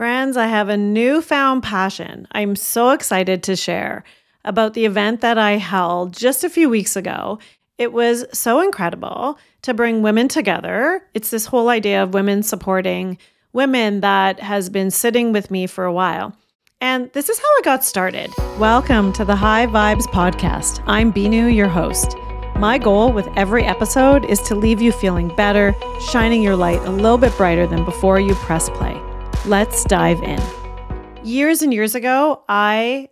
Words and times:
Friends, 0.00 0.38
I 0.38 0.46
have 0.46 0.70
a 0.70 0.78
newfound 0.78 1.62
passion 1.62 2.26
I'm 2.32 2.56
so 2.56 2.88
excited 2.88 3.42
to 3.42 3.54
share 3.54 4.02
about 4.46 4.72
the 4.72 4.86
event 4.86 5.20
that 5.20 5.36
I 5.36 5.58
held 5.58 6.14
just 6.14 6.42
a 6.42 6.48
few 6.48 6.70
weeks 6.70 6.96
ago. 6.96 7.38
It 7.76 7.92
was 7.92 8.24
so 8.32 8.62
incredible 8.62 9.38
to 9.60 9.74
bring 9.74 10.00
women 10.00 10.26
together. 10.26 11.02
It's 11.12 11.28
this 11.28 11.44
whole 11.44 11.68
idea 11.68 12.02
of 12.02 12.14
women 12.14 12.42
supporting 12.42 13.18
women 13.52 14.00
that 14.00 14.40
has 14.40 14.70
been 14.70 14.90
sitting 14.90 15.32
with 15.32 15.50
me 15.50 15.66
for 15.66 15.84
a 15.84 15.92
while. 15.92 16.34
And 16.80 17.12
this 17.12 17.28
is 17.28 17.38
how 17.38 17.58
it 17.58 17.64
got 17.66 17.84
started. 17.84 18.30
Welcome 18.58 19.12
to 19.12 19.26
the 19.26 19.36
High 19.36 19.66
Vibes 19.66 20.06
Podcast. 20.06 20.82
I'm 20.86 21.12
Binu, 21.12 21.54
your 21.54 21.68
host. 21.68 22.16
My 22.56 22.78
goal 22.78 23.12
with 23.12 23.28
every 23.36 23.64
episode 23.64 24.24
is 24.24 24.40
to 24.44 24.54
leave 24.54 24.80
you 24.80 24.92
feeling 24.92 25.28
better, 25.36 25.74
shining 26.08 26.42
your 26.42 26.56
light 26.56 26.80
a 26.86 26.90
little 26.90 27.18
bit 27.18 27.36
brighter 27.36 27.66
than 27.66 27.84
before 27.84 28.18
you 28.18 28.34
press 28.36 28.70
play. 28.70 28.98
Let's 29.46 29.84
dive 29.84 30.22
in. 30.22 30.38
Years 31.24 31.62
and 31.62 31.72
years 31.72 31.94
ago, 31.94 32.42
I 32.48 33.08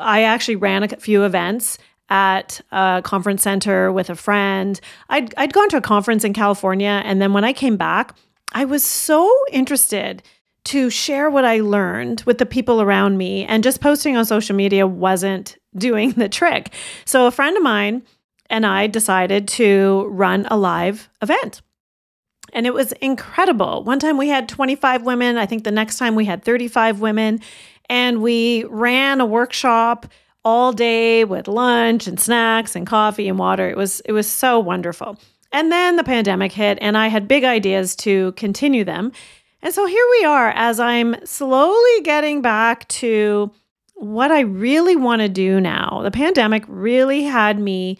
I 0.00 0.22
actually 0.22 0.56
ran 0.56 0.82
a 0.82 0.88
few 0.88 1.24
events 1.24 1.76
at 2.08 2.62
a 2.72 3.02
conference 3.04 3.42
center 3.42 3.92
with 3.92 4.08
a 4.08 4.16
friend. 4.16 4.80
I'd 5.10 5.34
I'd 5.36 5.52
gone 5.52 5.68
to 5.68 5.76
a 5.76 5.82
conference 5.82 6.24
in 6.24 6.32
California 6.32 7.02
and 7.04 7.20
then 7.20 7.34
when 7.34 7.44
I 7.44 7.52
came 7.52 7.76
back, 7.76 8.16
I 8.54 8.64
was 8.64 8.82
so 8.82 9.30
interested 9.52 10.22
to 10.64 10.88
share 10.88 11.28
what 11.28 11.44
I 11.44 11.60
learned 11.60 12.22
with 12.24 12.38
the 12.38 12.46
people 12.46 12.80
around 12.80 13.18
me 13.18 13.44
and 13.44 13.62
just 13.62 13.82
posting 13.82 14.16
on 14.16 14.24
social 14.24 14.56
media 14.56 14.86
wasn't 14.86 15.58
doing 15.76 16.12
the 16.12 16.30
trick. 16.30 16.72
So 17.04 17.26
a 17.26 17.30
friend 17.30 17.54
of 17.54 17.62
mine 17.62 18.02
and 18.48 18.64
I 18.64 18.86
decided 18.86 19.46
to 19.48 20.06
run 20.08 20.46
a 20.50 20.56
live 20.56 21.10
event 21.20 21.60
and 22.56 22.66
it 22.66 22.72
was 22.72 22.92
incredible. 22.92 23.84
One 23.84 23.98
time 23.98 24.16
we 24.16 24.28
had 24.28 24.48
25 24.48 25.02
women. 25.02 25.36
I 25.36 25.44
think 25.44 25.64
the 25.64 25.70
next 25.70 25.98
time 25.98 26.14
we 26.14 26.24
had 26.24 26.42
35 26.42 27.00
women. 27.00 27.40
And 27.90 28.22
we 28.22 28.64
ran 28.64 29.20
a 29.20 29.26
workshop 29.26 30.06
all 30.42 30.72
day 30.72 31.24
with 31.24 31.48
lunch 31.48 32.06
and 32.06 32.18
snacks 32.18 32.74
and 32.74 32.86
coffee 32.86 33.28
and 33.28 33.38
water. 33.38 33.68
It 33.68 33.76
was 33.76 34.00
it 34.00 34.12
was 34.12 34.26
so 34.26 34.58
wonderful. 34.58 35.18
And 35.52 35.70
then 35.70 35.96
the 35.96 36.02
pandemic 36.02 36.50
hit 36.50 36.78
and 36.80 36.96
I 36.96 37.08
had 37.08 37.28
big 37.28 37.44
ideas 37.44 37.94
to 37.96 38.32
continue 38.32 38.84
them. 38.84 39.12
And 39.60 39.74
so 39.74 39.84
here 39.84 40.06
we 40.18 40.24
are 40.24 40.50
as 40.56 40.80
I'm 40.80 41.14
slowly 41.26 42.00
getting 42.04 42.40
back 42.40 42.88
to 42.88 43.52
what 43.94 44.32
I 44.32 44.40
really 44.40 44.96
want 44.96 45.20
to 45.20 45.28
do 45.28 45.60
now. 45.60 46.00
The 46.02 46.10
pandemic 46.10 46.64
really 46.68 47.24
had 47.24 47.58
me 47.58 47.98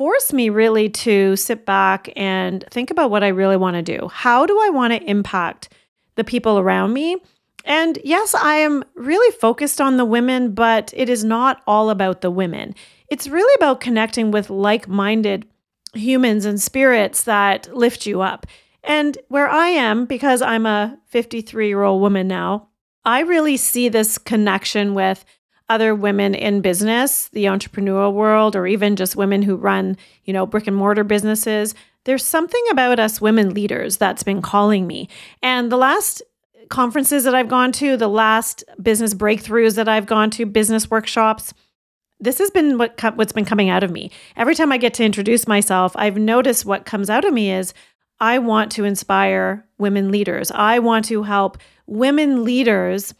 forced 0.00 0.32
me 0.32 0.48
really 0.48 0.88
to 0.88 1.36
sit 1.36 1.66
back 1.66 2.10
and 2.16 2.64
think 2.70 2.90
about 2.90 3.10
what 3.10 3.22
I 3.22 3.28
really 3.28 3.58
want 3.58 3.74
to 3.74 3.82
do. 3.82 4.08
How 4.08 4.46
do 4.46 4.58
I 4.58 4.70
want 4.70 4.94
to 4.94 5.02
impact 5.02 5.68
the 6.14 6.24
people 6.24 6.58
around 6.58 6.94
me? 6.94 7.18
And 7.66 7.98
yes, 8.02 8.34
I 8.34 8.54
am 8.54 8.82
really 8.94 9.30
focused 9.36 9.78
on 9.78 9.98
the 9.98 10.06
women, 10.06 10.54
but 10.54 10.90
it 10.96 11.10
is 11.10 11.22
not 11.22 11.60
all 11.66 11.90
about 11.90 12.22
the 12.22 12.30
women. 12.30 12.74
It's 13.10 13.28
really 13.28 13.54
about 13.58 13.82
connecting 13.82 14.30
with 14.30 14.48
like 14.48 14.88
minded 14.88 15.46
humans 15.92 16.46
and 16.46 16.58
spirits 16.58 17.24
that 17.24 17.68
lift 17.76 18.06
you 18.06 18.22
up. 18.22 18.46
And 18.82 19.18
where 19.28 19.50
I 19.50 19.66
am, 19.66 20.06
because 20.06 20.40
I'm 20.40 20.64
a 20.64 20.98
53 21.08 21.68
year 21.68 21.82
old 21.82 22.00
woman 22.00 22.26
now, 22.26 22.68
I 23.04 23.20
really 23.20 23.58
see 23.58 23.90
this 23.90 24.16
connection 24.16 24.94
with 24.94 25.26
other 25.70 25.94
women 25.94 26.34
in 26.34 26.60
business, 26.60 27.28
the 27.28 27.44
entrepreneurial 27.44 28.12
world, 28.12 28.56
or 28.56 28.66
even 28.66 28.96
just 28.96 29.16
women 29.16 29.40
who 29.40 29.56
run, 29.56 29.96
you 30.24 30.32
know, 30.32 30.44
brick 30.44 30.66
and 30.66 30.76
mortar 30.76 31.04
businesses. 31.04 31.74
There's 32.04 32.24
something 32.24 32.62
about 32.70 32.98
us 32.98 33.20
women 33.20 33.54
leaders 33.54 33.96
that's 33.96 34.24
been 34.24 34.42
calling 34.42 34.86
me. 34.86 35.08
And 35.42 35.70
the 35.70 35.76
last 35.76 36.22
conferences 36.70 37.24
that 37.24 37.34
I've 37.34 37.48
gone 37.48 37.72
to, 37.72 37.96
the 37.96 38.08
last 38.08 38.64
business 38.82 39.14
breakthroughs 39.14 39.76
that 39.76 39.88
I've 39.88 40.06
gone 40.06 40.30
to, 40.30 40.44
business 40.44 40.90
workshops, 40.90 41.54
this 42.18 42.38
has 42.38 42.50
been 42.50 42.76
what 42.76 42.96
co- 42.96 43.12
what's 43.12 43.32
been 43.32 43.44
coming 43.44 43.70
out 43.70 43.84
of 43.84 43.92
me. 43.92 44.10
Every 44.36 44.56
time 44.56 44.72
I 44.72 44.76
get 44.76 44.92
to 44.94 45.04
introduce 45.04 45.46
myself, 45.46 45.92
I've 45.94 46.18
noticed 46.18 46.66
what 46.66 46.84
comes 46.84 47.08
out 47.08 47.24
of 47.24 47.32
me 47.32 47.52
is 47.52 47.72
I 48.18 48.38
want 48.38 48.72
to 48.72 48.84
inspire 48.84 49.64
women 49.78 50.10
leaders. 50.10 50.50
I 50.50 50.80
want 50.80 51.04
to 51.06 51.22
help 51.22 51.58
women 51.86 52.44
leaders 52.44 53.14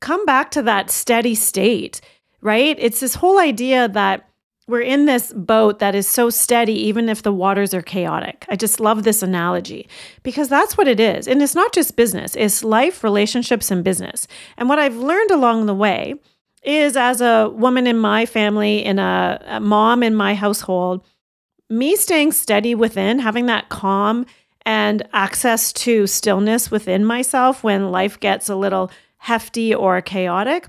come 0.00 0.24
back 0.24 0.50
to 0.52 0.62
that 0.62 0.90
steady 0.90 1.34
state, 1.34 2.00
right? 2.40 2.76
It's 2.78 3.00
this 3.00 3.14
whole 3.14 3.38
idea 3.38 3.88
that 3.88 4.28
we're 4.68 4.80
in 4.80 5.06
this 5.06 5.32
boat 5.32 5.78
that 5.78 5.94
is 5.94 6.08
so 6.08 6.28
steady, 6.28 6.72
even 6.72 7.08
if 7.08 7.22
the 7.22 7.32
waters 7.32 7.72
are 7.72 7.82
chaotic. 7.82 8.44
I 8.48 8.56
just 8.56 8.80
love 8.80 9.04
this 9.04 9.22
analogy 9.22 9.88
because 10.24 10.48
that's 10.48 10.76
what 10.76 10.88
it 10.88 10.98
is. 10.98 11.28
And 11.28 11.40
it's 11.40 11.54
not 11.54 11.72
just 11.72 11.96
business, 11.96 12.34
it's 12.34 12.64
life, 12.64 13.04
relationships, 13.04 13.70
and 13.70 13.84
business. 13.84 14.26
And 14.56 14.68
what 14.68 14.80
I've 14.80 14.96
learned 14.96 15.30
along 15.30 15.66
the 15.66 15.74
way 15.74 16.14
is 16.64 16.96
as 16.96 17.20
a 17.20 17.48
woman 17.50 17.86
in 17.86 17.96
my 17.96 18.26
family, 18.26 18.84
in 18.84 18.98
a, 18.98 19.40
a 19.46 19.60
mom 19.60 20.02
in 20.02 20.16
my 20.16 20.34
household, 20.34 21.04
me 21.70 21.94
staying 21.94 22.32
steady 22.32 22.74
within, 22.74 23.20
having 23.20 23.46
that 23.46 23.68
calm 23.68 24.26
and 24.64 25.08
access 25.12 25.72
to 25.72 26.08
stillness 26.08 26.72
within 26.72 27.04
myself 27.04 27.62
when 27.62 27.92
life 27.92 28.18
gets 28.18 28.48
a 28.48 28.56
little 28.56 28.90
hefty 29.26 29.74
or 29.74 30.00
chaotic 30.00 30.68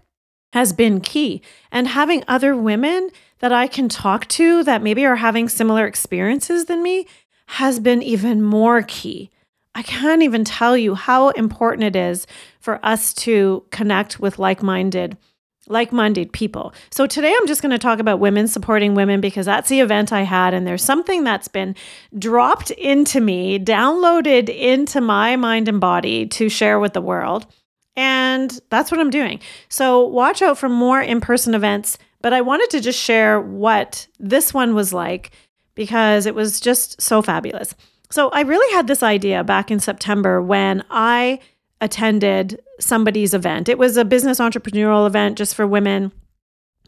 has 0.52 0.74
been 0.74 1.00
key. 1.00 1.42
And 1.72 1.88
having 1.88 2.24
other 2.28 2.56
women 2.56 3.10
that 3.40 3.52
I 3.52 3.68
can 3.68 3.88
talk 3.88 4.28
to 4.30 4.64
that 4.64 4.82
maybe 4.82 5.06
are 5.06 5.18
having 5.18 5.48
similar 5.48 5.86
experiences 5.86 6.66
than 6.66 6.82
me 6.82 7.06
has 7.50 7.80
been 7.80 8.02
even 8.02 8.42
more 8.42 8.82
key. 8.82 9.30
I 9.76 9.84
can't 9.84 10.24
even 10.24 10.44
tell 10.44 10.76
you 10.76 10.96
how 10.96 11.30
important 11.30 11.84
it 11.84 11.96
is 11.96 12.26
for 12.60 12.84
us 12.84 13.14
to 13.26 13.64
connect 13.70 14.20
with 14.20 14.40
like-minded 14.40 15.18
like-minded 15.70 16.32
people. 16.32 16.74
So 16.92 17.06
today 17.06 17.36
I'm 17.38 17.46
just 17.46 17.62
going 17.62 17.72
to 17.72 17.78
talk 17.78 18.00
about 18.00 18.22
women 18.22 18.48
supporting 18.48 18.96
women 18.96 19.20
because 19.20 19.46
that's 19.46 19.68
the 19.68 19.82
event 19.82 20.14
I 20.14 20.22
had 20.22 20.54
and 20.54 20.66
there's 20.66 20.82
something 20.82 21.26
that's 21.26 21.50
been 21.50 21.76
dropped 22.18 22.72
into 22.72 23.20
me, 23.20 23.60
downloaded 23.60 24.48
into 24.48 25.02
my 25.02 25.36
mind 25.36 25.68
and 25.68 25.82
body 25.82 26.26
to 26.28 26.48
share 26.48 26.80
with 26.80 26.94
the 26.94 27.02
world. 27.02 27.48
And 27.98 28.58
that's 28.70 28.92
what 28.92 29.00
I'm 29.02 29.10
doing. 29.10 29.42
So 29.68 30.06
watch 30.06 30.42
out 30.42 30.58
for 30.58 30.70
more 30.70 31.02
in 31.02 31.20
person 31.20 31.54
events. 31.56 31.98
But 32.22 32.32
I 32.32 32.42
wanted 32.42 32.70
to 32.72 32.80
just 32.80 33.00
share 33.00 33.42
what 33.42 34.08
this 34.20 34.54
one 34.54 34.76
was 34.76 34.94
like 34.94 35.32
because 35.76 36.26
it 36.26 36.36
was 36.36 36.60
just 36.60 37.02
so 37.02 37.22
fabulous. 37.22 37.76
So 38.10 38.30
I 38.30 38.42
really 38.42 38.74
had 38.74 38.88
this 38.88 39.04
idea 39.04 39.44
back 39.44 39.70
in 39.70 39.80
September 39.80 40.42
when 40.42 40.84
I 40.90 41.40
attended 41.82 42.62
somebody's 42.80 43.34
event. 43.34 43.70
It 43.70 43.78
was 43.78 43.98
a 43.98 44.06
business 44.06 44.40
entrepreneurial 44.40 45.06
event 45.06 45.38
just 45.38 45.56
for 45.56 45.68
women. 45.68 46.12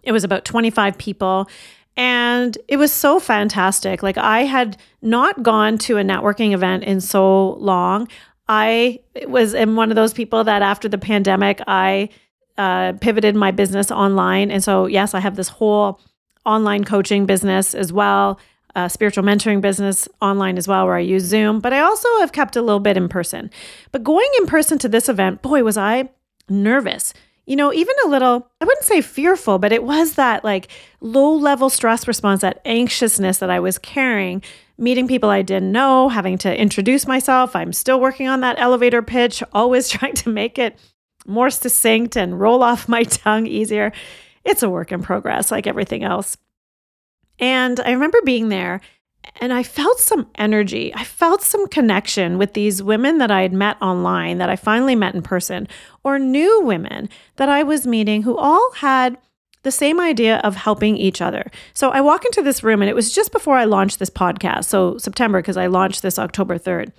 It 0.04 0.12
was 0.12 0.24
about 0.24 0.46
25 0.46 0.98
people. 0.98 1.50
And 1.98 2.58
it 2.68 2.78
was 2.78 2.94
so 2.94 3.20
fantastic. 3.20 4.02
Like, 4.02 4.18
I 4.18 4.46
had 4.46 4.78
not 5.02 5.44
gone 5.44 5.78
to 5.80 5.98
a 5.98 6.04
networking 6.04 6.54
event 6.54 6.84
in 6.86 7.02
so 7.02 7.56
long. 7.56 8.08
I 8.50 9.00
was 9.28 9.54
in 9.54 9.76
one 9.76 9.92
of 9.92 9.96
those 9.96 10.12
people 10.12 10.44
that 10.44 10.62
after 10.62 10.90
the 10.90 10.98
pandemic, 10.98 11.62
I 11.68 12.10
uh, 12.58 12.94
pivoted 13.00 13.36
my 13.36 13.52
business 13.52 13.92
online. 13.92 14.50
And 14.52 14.64
so, 14.64 14.88
yes, 14.88 15.14
I 15.14 15.20
have 15.20 15.36
this 15.36 15.48
whole 15.48 16.02
online 16.46 16.84
coaching 16.84 17.28
business 17.28 17.76
as 17.76 17.94
well, 17.94 18.40
spiritual 18.88 19.24
mentoring 19.24 19.62
business 19.62 20.08
online 20.20 20.58
as 20.58 20.68
well, 20.68 20.86
where 20.86 20.96
I 20.96 21.00
use 21.02 21.24
Zoom. 21.24 21.60
But 21.60 21.74
I 21.74 21.80
also 21.80 22.10
have 22.20 22.32
kept 22.32 22.56
a 22.56 22.62
little 22.62 22.80
bit 22.80 22.98
in 22.98 23.08
person. 23.08 23.52
But 23.92 24.04
going 24.04 24.30
in 24.40 24.48
person 24.48 24.80
to 24.80 24.90
this 24.90 25.10
event, 25.10 25.42
boy, 25.42 25.64
was 25.64 25.78
I 25.78 26.10
nervous. 26.50 27.14
You 27.50 27.56
know, 27.56 27.74
even 27.74 27.96
a 28.06 28.10
little, 28.10 28.48
I 28.62 28.66
wouldn't 28.66 28.86
say 28.86 29.02
fearful, 29.02 29.58
but 29.58 29.72
it 29.72 29.84
was 29.84 30.14
that 30.14 30.44
like 30.44 30.68
low 31.02 31.34
level 31.34 31.72
stress 31.72 32.08
response, 32.08 32.42
that 32.42 32.62
anxiousness 32.64 33.40
that 33.40 33.50
I 33.50 33.60
was 33.60 33.80
carrying 33.80 34.44
meeting 34.78 35.08
people 35.08 35.32
I 35.32 35.42
didn't 35.42 35.72
know, 35.72 36.10
having 36.10 36.38
to 36.40 36.56
introduce 36.56 37.08
myself. 37.08 37.56
I'm 37.56 37.74
still 37.74 38.00
working 38.00 38.28
on 38.28 38.42
that 38.42 38.60
elevator 38.60 39.02
pitch, 39.02 39.42
always 39.52 39.90
trying 39.90 40.14
to 40.14 40.30
make 40.30 40.60
it 40.60 40.80
more 41.26 41.50
succinct 41.50 42.16
and 42.16 42.40
roll 42.40 42.62
off 42.62 42.88
my 42.88 43.02
tongue 43.04 43.48
easier. 43.48 43.92
It's 44.46 44.62
a 44.62 44.70
work 44.70 44.92
in 44.92 45.02
progress, 45.02 45.52
like 45.52 45.66
everything 45.66 46.04
else. 46.04 46.38
And 47.40 47.80
I 47.80 47.92
remember 47.94 48.20
being 48.24 48.50
there 48.50 48.80
and 49.38 49.54
I 49.54 49.64
felt 49.64 50.00
some 50.00 50.28
energy. 50.36 50.94
I 50.94 51.04
felt 51.04 51.42
some 51.42 51.68
connection 51.68 52.38
with 52.38 52.54
these 52.54 52.84
women 52.84 53.18
that 53.20 53.32
I 53.32 53.42
had 53.42 53.54
met 53.54 53.82
online, 53.82 54.38
that 54.38 54.50
I 54.50 54.56
finally 54.56 54.96
met 54.96 55.16
in 55.16 55.22
person, 55.22 55.68
or 56.04 56.20
new 56.20 56.62
women 56.62 57.10
that 57.38 57.50
I 57.50 57.64
was 57.64 57.88
meeting 57.88 58.24
who 58.24 58.38
all 58.38 58.72
had 58.76 59.18
the 59.64 59.72
same 59.72 60.00
idea 60.00 60.38
of 60.38 60.56
helping 60.56 60.96
each 60.98 61.22
other. 61.22 61.52
So 61.74 61.90
I 61.90 62.02
walk 62.02 62.26
into 62.26 62.42
this 62.42 62.64
room 62.64 62.82
and 62.82 62.90
it 62.90 62.96
was 62.96 63.14
just 63.14 63.32
before 63.32 63.58
I 63.58 63.66
launched 63.66 64.00
this 64.00 64.10
podcast. 64.10 64.66
So 64.66 64.98
September, 64.98 65.40
because 65.40 65.58
I 65.58 65.68
launched 65.68 66.02
this 66.02 66.18
October 66.18 66.58
3rd. 66.58 66.92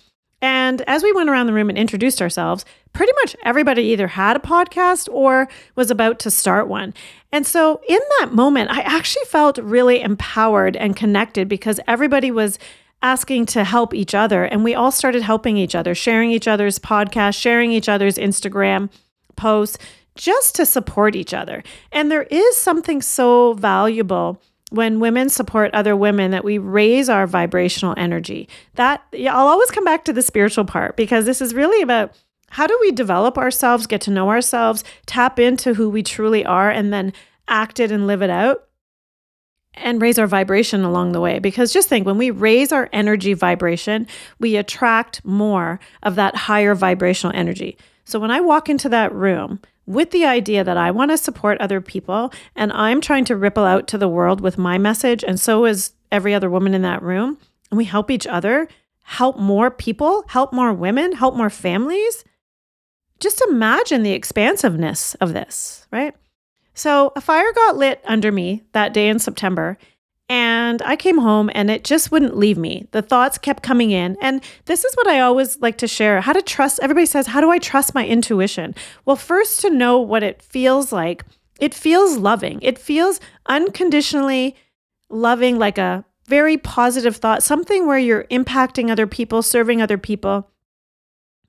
And 0.43 0.83
as 0.83 1.03
we 1.03 1.13
went 1.13 1.29
around 1.29 1.47
the 1.47 1.53
room 1.53 1.69
and 1.69 1.79
introduced 1.79 2.23
ourselves, 2.23 2.65
pretty 2.93 3.13
much 3.23 3.37
everybody 3.45 3.83
either 3.85 4.07
had 4.07 4.37
a 4.37 4.41
podcast 4.41 5.09
or 5.13 5.49
was 5.77 5.91
about 5.91 6.19
to 6.21 6.31
start 6.31 6.69
one. 6.69 6.95
And 7.33 7.47
so 7.47 7.81
in 7.89 8.01
that 8.21 8.33
moment, 8.33 8.71
I 8.71 8.81
actually 8.81 9.25
felt 9.27 9.59
really 9.59 10.01
empowered 10.01 10.77
and 10.77 10.97
connected 10.97 11.49
because 11.49 11.79
everybody 11.87 12.31
was 12.31 12.59
asking 13.03 13.47
to 13.47 13.65
help 13.65 13.95
each 13.95 14.15
other. 14.15 14.45
And 14.45 14.65
we 14.65 14.75
all 14.75 14.91
started 14.91 15.23
helping 15.23 15.57
each 15.57 15.75
other, 15.75 15.95
sharing 15.95 16.31
each 16.31 16.49
other's 16.49 16.79
podcast, 16.79 17.39
sharing 17.39 17.73
each 17.73 17.89
other's 17.89 18.17
Instagram 18.17 18.91
posts 19.37 19.79
just 20.15 20.55
to 20.57 20.67
support 20.67 21.17
each 21.17 21.33
other. 21.33 21.63
And 21.93 22.11
there 22.11 22.25
is 22.25 22.57
something 22.57 23.01
so 23.01 23.55
valuable 23.55 24.43
when 24.71 25.01
women 25.01 25.29
support 25.29 25.73
other 25.75 25.95
women 25.95 26.31
that 26.31 26.45
we 26.45 26.59
raise 26.59 27.09
our 27.09 27.27
vibrational 27.27 27.95
energy. 27.97 28.49
That 28.75 29.03
I'll 29.15 29.49
always 29.49 29.71
come 29.71 29.85
back 29.85 30.05
to 30.07 30.13
the 30.13 30.23
spiritual 30.23 30.65
part 30.65 30.97
because 30.97 31.27
this 31.27 31.41
is 31.41 31.55
really 31.55 31.83
about 31.83 32.17
how 32.51 32.67
do 32.67 32.77
we 32.81 32.91
develop 32.91 33.39
ourselves, 33.39 33.87
get 33.87 34.01
to 34.03 34.11
know 34.11 34.31
ourselves, 34.31 34.83
tap 35.07 35.39
into 35.39 35.75
who 35.75 35.89
we 35.89 36.03
truly 36.03 36.45
are 36.45 36.71
and 36.71 36.93
then 36.93 37.13
act 37.47 37.79
it 37.79 37.93
and 37.93 38.07
live 38.07 38.23
it 38.23 38.31
out 38.31 38.67
and 39.75 40.03
raise 40.03 40.19
our 40.19 40.27
vibration 40.27 40.83
along 40.83 41.13
the 41.13 41.21
way. 41.21 41.39
Because 41.39 41.73
just 41.73 41.89
think 41.89 42.07
when 42.07 42.19
we 42.19 42.31
raise 42.31 42.73
our 42.73 42.89
energy 42.93 43.35
vibration, 43.35 44.07
we 44.39 44.57
attract 44.57 45.25
more 45.25 45.79
of 46.03 46.17
that 46.17 46.35
higher 46.35 46.75
vibrational 46.75 47.35
energy. 47.37 47.77
So 48.05 48.19
when 48.19 48.33
I 48.33 48.41
walk 48.41 48.69
into 48.69 48.89
that 48.89 49.15
room 49.15 49.61
with 49.87 50.11
the 50.11 50.25
idea 50.25 50.63
that 50.63 50.77
I 50.77 50.91
want 50.91 51.11
to 51.11 51.19
support 51.19 51.61
other 51.61 51.81
people 51.81 52.33
and 52.55 52.73
I'm 52.73 53.01
trying 53.01 53.25
to 53.27 53.37
ripple 53.37 53.65
out 53.65 53.89
to 53.89 53.99
the 53.99 54.09
world 54.09 54.41
with 54.41 54.59
my 54.59 54.79
message, 54.79 55.25
and 55.25 55.39
so 55.41 55.65
is 55.65 55.93
every 56.13 56.35
other 56.35 56.51
woman 56.51 56.75
in 56.75 56.83
that 56.83 57.03
room, 57.03 57.39
and 57.71 57.79
we 57.79 57.85
help 57.85 58.11
each 58.11 58.27
other, 58.27 58.69
help 59.03 59.39
more 59.39 59.71
people, 59.71 60.25
help 60.29 60.53
more 60.53 60.73
women, 60.73 61.13
help 61.13 61.35
more 61.35 61.51
families. 61.51 62.25
Just 63.19 63.43
imagine 63.49 64.03
the 64.03 64.13
expansiveness 64.13 65.15
of 65.17 65.33
this, 65.33 65.87
right? 65.91 66.15
So 66.75 67.13
a 67.17 67.21
fire 67.21 67.53
got 67.53 67.77
lit 67.77 68.01
under 68.05 68.33
me 68.33 68.63
that 68.73 68.95
day 68.95 69.09
in 69.09 69.19
September. 69.19 69.77
And 70.31 70.81
I 70.83 70.95
came 70.95 71.19
home 71.19 71.51
and 71.57 71.73
it 71.73 71.83
just 71.83 72.13
wouldn't 72.13 72.37
leave 72.37 72.57
me. 72.57 72.87
The 72.93 73.03
thoughts 73.03 73.37
kept 73.37 73.65
coming 73.65 73.91
in. 73.91 74.17
And 74.23 74.41
this 74.67 74.85
is 74.85 74.95
what 74.95 75.09
I 75.09 75.19
always 75.19 75.61
like 75.61 75.77
to 75.79 75.89
share 75.89 76.21
how 76.21 76.33
to 76.33 76.41
trust. 76.41 76.79
Everybody 76.81 77.07
says, 77.07 77.27
How 77.27 77.41
do 77.41 77.51
I 77.51 77.59
trust 77.59 77.97
my 77.97 78.07
intuition? 78.07 78.77
Well, 79.05 79.17
first, 79.17 79.61
to 79.63 79.71
know 79.71 79.99
what 79.99 80.23
it 80.23 80.41
feels 80.41 80.93
like, 80.93 81.25
it 81.59 81.75
feels 81.75 82.17
loving. 82.17 82.61
It 82.63 82.79
feels 82.79 83.19
unconditionally 83.47 84.55
loving, 85.09 85.59
like 85.59 85.79
a 85.79 86.05
very 86.29 86.57
positive 86.57 87.17
thought, 87.17 87.43
something 87.43 87.89
where 87.89 87.99
you're 87.99 88.25
impacting 88.31 88.89
other 88.89 89.09
people, 89.09 89.43
serving 89.43 89.83
other 89.83 89.99
people. 89.99 90.49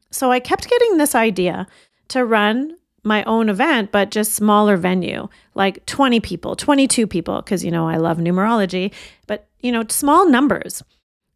So 0.10 0.32
I 0.32 0.40
kept 0.40 0.68
getting 0.68 0.98
this 0.98 1.14
idea 1.14 1.68
to 2.08 2.26
run 2.26 2.78
my 3.04 3.24
own 3.24 3.50
event, 3.50 3.92
but 3.92 4.12
just 4.12 4.34
smaller 4.34 4.78
venue, 4.78 5.28
like 5.56 5.86
20 5.86 6.20
people, 6.20 6.56
22 6.56 7.08
people, 7.08 7.42
because, 7.42 7.66
you 7.66 7.72
know, 7.72 7.88
I 7.88 7.98
love 7.98 8.18
numerology, 8.18 8.94
but, 9.28 9.48
you 9.60 9.72
know, 9.72 9.84
small 9.90 10.30
numbers 10.30 10.84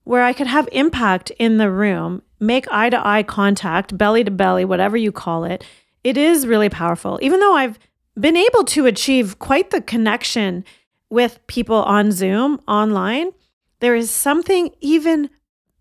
where 0.03 0.23
I 0.23 0.33
could 0.33 0.47
have 0.47 0.69
impact 0.71 1.31
in 1.39 1.57
the 1.57 1.71
room, 1.71 2.21
make 2.39 2.67
eye 2.71 2.91
to 2.91 3.07
eye 3.07 3.23
contact, 3.23 3.97
belly 3.97 4.23
to 4.23 4.31
belly, 4.31 4.63
whatever 4.63 4.95
you 4.95 5.11
call 5.11 5.43
it. 5.43 5.63
It 6.03 6.17
is 6.17 6.45
really 6.45 6.69
powerful. 6.69 7.17
Even 7.21 7.39
though 7.39 7.55
I've 7.55 7.79
been 8.19 8.37
able 8.37 8.63
to 8.65 8.85
achieve 8.85 9.39
quite 9.39 9.71
the 9.71 9.81
connection 9.81 10.63
with 11.09 11.45
people 11.47 11.77
on 11.77 12.11
Zoom 12.11 12.61
online, 12.67 13.31
there 13.79 13.95
is 13.95 14.11
something 14.11 14.69
even 14.79 15.29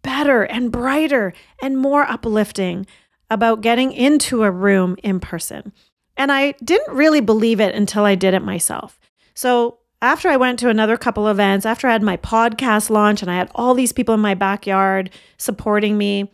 better 0.02 0.42
and 0.42 0.72
brighter 0.72 1.32
and 1.62 1.78
more 1.78 2.02
uplifting 2.04 2.86
about 3.30 3.60
getting 3.60 3.92
into 3.92 4.42
a 4.42 4.50
room 4.50 4.96
in 5.02 5.20
person. 5.20 5.72
And 6.16 6.30
I 6.30 6.52
didn't 6.62 6.94
really 6.94 7.20
believe 7.20 7.60
it 7.60 7.74
until 7.74 8.04
I 8.04 8.14
did 8.14 8.34
it 8.34 8.42
myself. 8.42 9.00
So, 9.34 9.78
after 10.02 10.28
I 10.28 10.36
went 10.36 10.58
to 10.58 10.68
another 10.68 10.98
couple 10.98 11.28
events, 11.28 11.64
after 11.64 11.88
I 11.88 11.92
had 11.92 12.02
my 12.02 12.18
podcast 12.18 12.90
launch 12.90 13.22
and 13.22 13.30
I 13.30 13.36
had 13.36 13.50
all 13.54 13.72
these 13.72 13.92
people 13.92 14.14
in 14.14 14.20
my 14.20 14.34
backyard 14.34 15.08
supporting 15.38 15.96
me, 15.96 16.30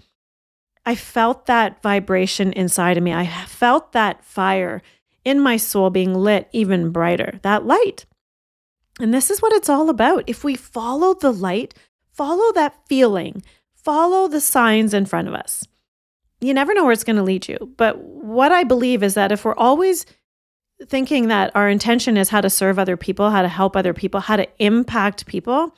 I 0.84 0.96
felt 0.96 1.46
that 1.46 1.80
vibration 1.80 2.52
inside 2.52 2.96
of 2.96 3.04
me. 3.04 3.12
I 3.12 3.26
felt 3.46 3.92
that 3.92 4.24
fire 4.24 4.82
in 5.24 5.38
my 5.38 5.56
soul 5.56 5.88
being 5.88 6.14
lit 6.14 6.48
even 6.52 6.90
brighter, 6.90 7.38
that 7.42 7.64
light. 7.64 8.06
And 8.98 9.14
this 9.14 9.30
is 9.30 9.40
what 9.40 9.52
it's 9.52 9.68
all 9.68 9.88
about. 9.88 10.24
If 10.26 10.42
we 10.42 10.56
follow 10.56 11.14
the 11.14 11.32
light, 11.32 11.72
follow 12.12 12.52
that 12.54 12.74
feeling, 12.88 13.42
follow 13.74 14.26
the 14.26 14.40
signs 14.40 14.92
in 14.92 15.06
front 15.06 15.28
of 15.28 15.34
us 15.34 15.66
you 16.40 16.54
never 16.54 16.74
know 16.74 16.84
where 16.84 16.92
it's 16.92 17.04
going 17.04 17.16
to 17.16 17.22
lead 17.22 17.48
you. 17.48 17.72
But 17.76 17.98
what 17.98 18.52
I 18.52 18.64
believe 18.64 19.02
is 19.02 19.14
that 19.14 19.32
if 19.32 19.44
we're 19.44 19.54
always 19.54 20.06
thinking 20.86 21.28
that 21.28 21.54
our 21.54 21.68
intention 21.68 22.16
is 22.16 22.30
how 22.30 22.40
to 22.40 22.50
serve 22.50 22.78
other 22.78 22.96
people, 22.96 23.30
how 23.30 23.42
to 23.42 23.48
help 23.48 23.76
other 23.76 23.92
people, 23.92 24.20
how 24.20 24.36
to 24.36 24.48
impact 24.58 25.26
people, 25.26 25.74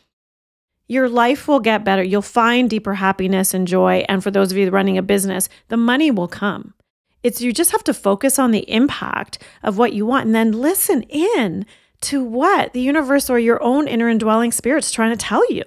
your 0.86 1.08
life 1.08 1.48
will 1.48 1.60
get 1.60 1.84
better. 1.84 2.02
You'll 2.02 2.22
find 2.22 2.68
deeper 2.68 2.94
happiness 2.94 3.54
and 3.54 3.66
joy. 3.66 4.04
And 4.08 4.22
for 4.22 4.30
those 4.30 4.52
of 4.52 4.58
you 4.58 4.70
running 4.70 4.98
a 4.98 5.02
business, 5.02 5.48
the 5.68 5.76
money 5.76 6.10
will 6.10 6.28
come. 6.28 6.74
It's 7.22 7.40
you 7.40 7.52
just 7.52 7.70
have 7.70 7.84
to 7.84 7.94
focus 7.94 8.38
on 8.38 8.50
the 8.50 8.70
impact 8.70 9.38
of 9.62 9.78
what 9.78 9.92
you 9.92 10.04
want 10.04 10.26
and 10.26 10.34
then 10.34 10.52
listen 10.52 11.02
in 11.04 11.66
to 12.02 12.22
what 12.22 12.72
the 12.72 12.80
universe 12.80 13.30
or 13.30 13.38
your 13.38 13.62
own 13.62 13.86
inner 13.86 14.08
indwelling 14.08 14.52
spirit's 14.52 14.90
trying 14.90 15.16
to 15.16 15.24
tell 15.24 15.50
you. 15.52 15.64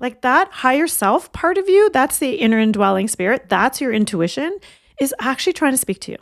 Like 0.00 0.22
that 0.22 0.50
higher 0.50 0.86
self 0.86 1.32
part 1.32 1.58
of 1.58 1.68
you, 1.68 1.90
that's 1.92 2.18
the 2.18 2.36
inner 2.36 2.58
indwelling 2.58 3.08
spirit, 3.08 3.48
that's 3.48 3.80
your 3.80 3.92
intuition, 3.92 4.58
is 5.00 5.14
actually 5.20 5.52
trying 5.52 5.72
to 5.72 5.78
speak 5.78 6.00
to 6.00 6.12
you. 6.12 6.18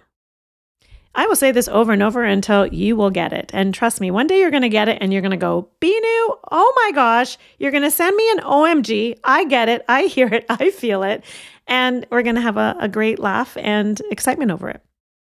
I 1.15 1.27
will 1.27 1.37
say 1.37 1.51
this 1.51 1.69
over 1.69 1.93
and 1.93 2.03
over 2.03 2.23
until 2.23 2.67
you 2.67 2.95
will 2.95 3.11
get 3.11 3.33
it. 3.33 3.51
And 3.53 3.75
trust 3.75 4.01
me, 4.01 4.11
one 4.11 4.27
day 4.27 4.41
you're 4.41 4.53
going 4.53 4.63
to 4.63 4.69
get 4.69 4.89
it 4.89 4.99
and 5.01 5.13
you're 5.13 5.23
going 5.23 5.33
to 5.33 5.37
go, 5.37 5.69
Binu, 5.81 6.39
oh 6.53 6.73
my 6.77 6.93
gosh, 6.95 7.39
you're 7.59 7.73
going 7.73 7.83
to 7.83 7.91
send 7.91 8.15
me 8.15 8.31
an 8.33 8.39
OMG. 8.41 9.19
I 9.25 9.45
get 9.45 9.69
it. 9.69 9.85
I 9.89 10.03
hear 10.03 10.33
it. 10.33 10.47
I 10.49 10.71
feel 10.71 11.03
it. 11.03 11.25
And 11.67 12.07
we're 12.11 12.23
going 12.23 12.37
to 12.37 12.41
have 12.41 12.57
a, 12.57 12.77
a 12.79 12.89
great 12.89 13.19
laugh 13.19 13.57
and 13.57 14.01
excitement 14.11 14.51
over 14.51 14.69
it 14.69 14.81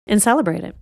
and 0.07 0.21
celebrate 0.21 0.65
it. 0.65 0.75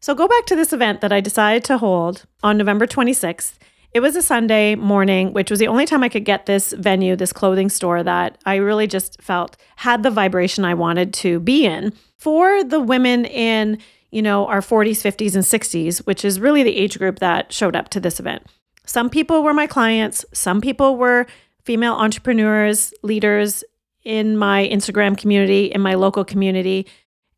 So 0.00 0.14
go 0.14 0.28
back 0.28 0.46
to 0.46 0.56
this 0.56 0.72
event 0.72 1.00
that 1.00 1.12
I 1.12 1.20
decided 1.20 1.64
to 1.64 1.78
hold 1.78 2.24
on 2.42 2.56
November 2.56 2.86
26th. 2.86 3.54
It 3.92 4.00
was 4.00 4.14
a 4.14 4.22
Sunday 4.22 4.76
morning, 4.76 5.32
which 5.32 5.50
was 5.50 5.58
the 5.58 5.66
only 5.66 5.84
time 5.84 6.04
I 6.04 6.08
could 6.08 6.24
get 6.24 6.46
this 6.46 6.72
venue, 6.72 7.16
this 7.16 7.32
clothing 7.32 7.68
store 7.68 8.04
that 8.04 8.38
I 8.46 8.56
really 8.56 8.86
just 8.86 9.20
felt 9.20 9.56
had 9.76 10.04
the 10.04 10.12
vibration 10.12 10.64
I 10.64 10.74
wanted 10.74 11.12
to 11.14 11.40
be 11.40 11.66
in 11.66 11.92
for 12.16 12.62
the 12.62 12.78
women 12.78 13.24
in, 13.24 13.78
you 14.12 14.22
know, 14.22 14.46
our 14.46 14.60
40s, 14.60 15.02
50s, 15.02 15.34
and 15.34 15.42
60s, 15.42 16.06
which 16.06 16.24
is 16.24 16.38
really 16.38 16.62
the 16.62 16.76
age 16.76 16.98
group 16.98 17.18
that 17.18 17.52
showed 17.52 17.74
up 17.74 17.88
to 17.88 17.98
this 17.98 18.20
event. 18.20 18.46
Some 18.86 19.10
people 19.10 19.42
were 19.42 19.54
my 19.54 19.66
clients, 19.66 20.24
some 20.32 20.60
people 20.60 20.96
were 20.96 21.26
female 21.64 21.94
entrepreneurs, 21.94 22.94
leaders 23.02 23.64
in 24.04 24.36
my 24.36 24.68
Instagram 24.68 25.18
community, 25.18 25.66
in 25.66 25.80
my 25.80 25.94
local 25.94 26.24
community. 26.24 26.86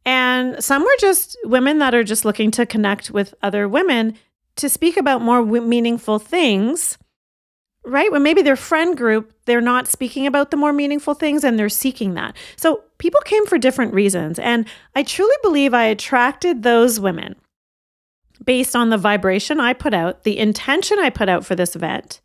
And 0.04 0.62
some 0.62 0.82
were 0.82 0.96
just 1.00 1.36
women 1.44 1.78
that 1.78 1.94
are 1.94 2.04
just 2.04 2.26
looking 2.26 2.50
to 2.52 2.66
connect 2.66 3.10
with 3.10 3.34
other 3.42 3.68
women 3.68 4.18
to 4.56 4.68
speak 4.68 4.96
about 4.96 5.22
more 5.22 5.44
meaningful 5.44 6.18
things, 6.18 6.98
right? 7.84 8.12
When 8.12 8.22
maybe 8.22 8.42
their 8.42 8.56
friend 8.56 8.96
group, 8.96 9.32
they're 9.44 9.60
not 9.60 9.88
speaking 9.88 10.26
about 10.26 10.50
the 10.50 10.56
more 10.56 10.72
meaningful 10.72 11.14
things 11.14 11.42
and 11.42 11.58
they're 11.58 11.68
seeking 11.68 12.14
that. 12.14 12.36
So 12.56 12.84
people 12.98 13.20
came 13.24 13.46
for 13.46 13.58
different 13.58 13.94
reasons. 13.94 14.38
And 14.38 14.66
I 14.94 15.02
truly 15.02 15.34
believe 15.42 15.74
I 15.74 15.84
attracted 15.84 16.62
those 16.62 17.00
women 17.00 17.36
based 18.44 18.76
on 18.76 18.90
the 18.90 18.98
vibration 18.98 19.60
I 19.60 19.72
put 19.72 19.94
out, 19.94 20.24
the 20.24 20.38
intention 20.38 20.98
I 20.98 21.10
put 21.10 21.28
out 21.28 21.44
for 21.44 21.54
this 21.54 21.74
event. 21.74 22.20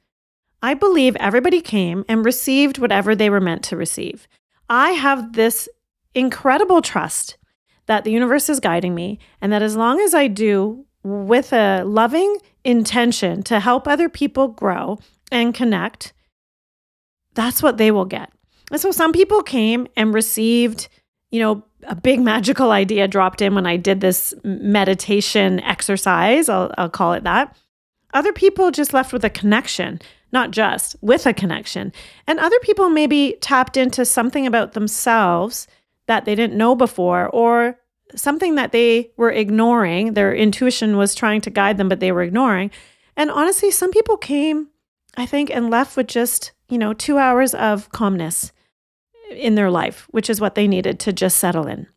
I 0.62 0.74
believe 0.74 1.16
everybody 1.18 1.62
came 1.62 2.04
and 2.08 2.26
received 2.26 2.80
whatever 2.80 3.16
they 3.16 3.30
were 3.30 3.40
meant 3.40 3.64
to 3.66 3.78
receive. 3.78 4.28
I 4.70 4.92
have 4.92 5.34
this 5.34 5.70
incredible 6.14 6.82
trust 6.82 7.38
that 7.86 8.04
the 8.04 8.12
universe 8.12 8.50
is 8.50 8.60
guiding 8.60 8.94
me, 8.94 9.18
and 9.40 9.54
that 9.54 9.62
as 9.62 9.76
long 9.78 10.02
as 10.02 10.14
I 10.14 10.28
do 10.28 10.86
with 11.08 11.54
a 11.54 11.84
loving 11.84 12.38
intention 12.64 13.44
to 13.44 13.60
help 13.60 13.88
other 13.88 14.10
people 14.10 14.50
grow 14.50 15.00
and 15.32 15.54
connect, 15.54 16.14
that's 17.34 17.64
what 17.64 17.78
they 17.78 17.92
will 17.92 18.06
get. 18.06 18.32
And 18.72 18.82
so 18.82 18.92
some 18.92 19.14
people 19.14 19.42
came 19.42 19.88
and 19.96 20.14
received, 20.14 20.90
you 21.32 21.40
know, 21.40 21.64
a 21.84 21.96
big 21.96 22.20
magical 22.20 22.72
idea 22.72 23.08
dropped 23.08 23.42
in 23.42 23.56
when 23.56 23.66
I 23.66 23.78
did 23.78 24.02
this 24.02 24.34
meditation 24.44 25.62
exercise. 25.62 26.50
I'll, 26.50 26.74
I'll 26.78 26.90
call 26.90 27.14
it 27.14 27.24
that. 27.24 27.56
Other 28.14 28.34
people 28.34 28.72
just 28.72 28.94
left 28.94 29.14
with 29.14 29.24
a 29.24 29.30
connection, 29.30 30.02
not 30.34 30.52
just 30.52 30.96
with 31.02 31.26
a 31.26 31.34
connection. 31.34 31.94
And 32.26 32.40
other 32.40 32.60
people 32.60 32.90
maybe 32.90 33.38
tapped 33.40 33.78
into 33.78 34.04
something 34.04 34.46
about 34.46 34.74
themselves 34.74 35.68
that 36.08 36.26
they 36.26 36.36
didn't 36.36 36.58
know 36.58 36.76
before, 36.76 37.30
or 37.30 37.80
something 38.16 38.56
that 38.56 38.72
they 38.72 39.12
were 39.18 39.32
ignoring. 39.32 40.14
Their 40.14 40.34
intuition 40.34 40.98
was 40.98 41.16
trying 41.16 41.42
to 41.42 41.50
guide 41.50 41.78
them, 41.78 41.90
but 41.90 42.00
they 42.00 42.12
were 42.12 42.24
ignoring. 42.24 42.72
And 43.16 43.32
honestly, 43.32 43.72
some 43.72 43.92
people 43.92 44.18
came, 44.18 44.70
I 45.16 45.26
think, 45.26 45.50
and 45.50 45.70
left 45.70 45.98
with 45.98 46.08
just, 46.08 46.52
you 46.70 46.78
know, 46.78 46.94
two 46.94 47.18
hours 47.18 47.54
of 47.54 47.90
calmness 47.92 48.52
in 49.32 49.56
their 49.56 49.70
life, 49.70 50.08
which 50.12 50.30
is 50.30 50.40
what 50.40 50.56
they 50.56 50.68
needed 50.68 51.00
to 51.02 51.14
just 51.14 51.38
settle 51.38 51.68
in. 51.68 51.88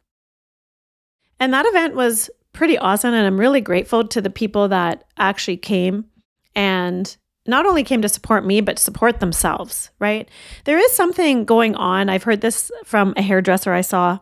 And 1.38 1.54
that 1.54 1.66
event 1.66 1.94
was 1.94 2.30
pretty 2.52 2.76
awesome. 2.76 3.14
And 3.14 3.26
I'm 3.26 3.40
really 3.40 3.60
grateful 3.60 4.06
to 4.08 4.20
the 4.20 4.30
people 4.30 4.68
that 4.68 5.04
actually 5.16 5.56
came 5.56 6.06
and 6.54 7.16
not 7.46 7.66
only 7.66 7.82
came 7.82 8.02
to 8.02 8.08
support 8.08 8.44
me, 8.44 8.60
but 8.60 8.78
support 8.78 9.20
themselves, 9.20 9.90
right? 9.98 10.28
There 10.64 10.78
is 10.78 10.92
something 10.92 11.44
going 11.44 11.74
on. 11.74 12.08
I've 12.08 12.22
heard 12.22 12.42
this 12.42 12.70
from 12.84 13.14
a 13.16 13.22
hairdresser 13.22 13.72
I 13.72 13.80
saw 13.80 14.18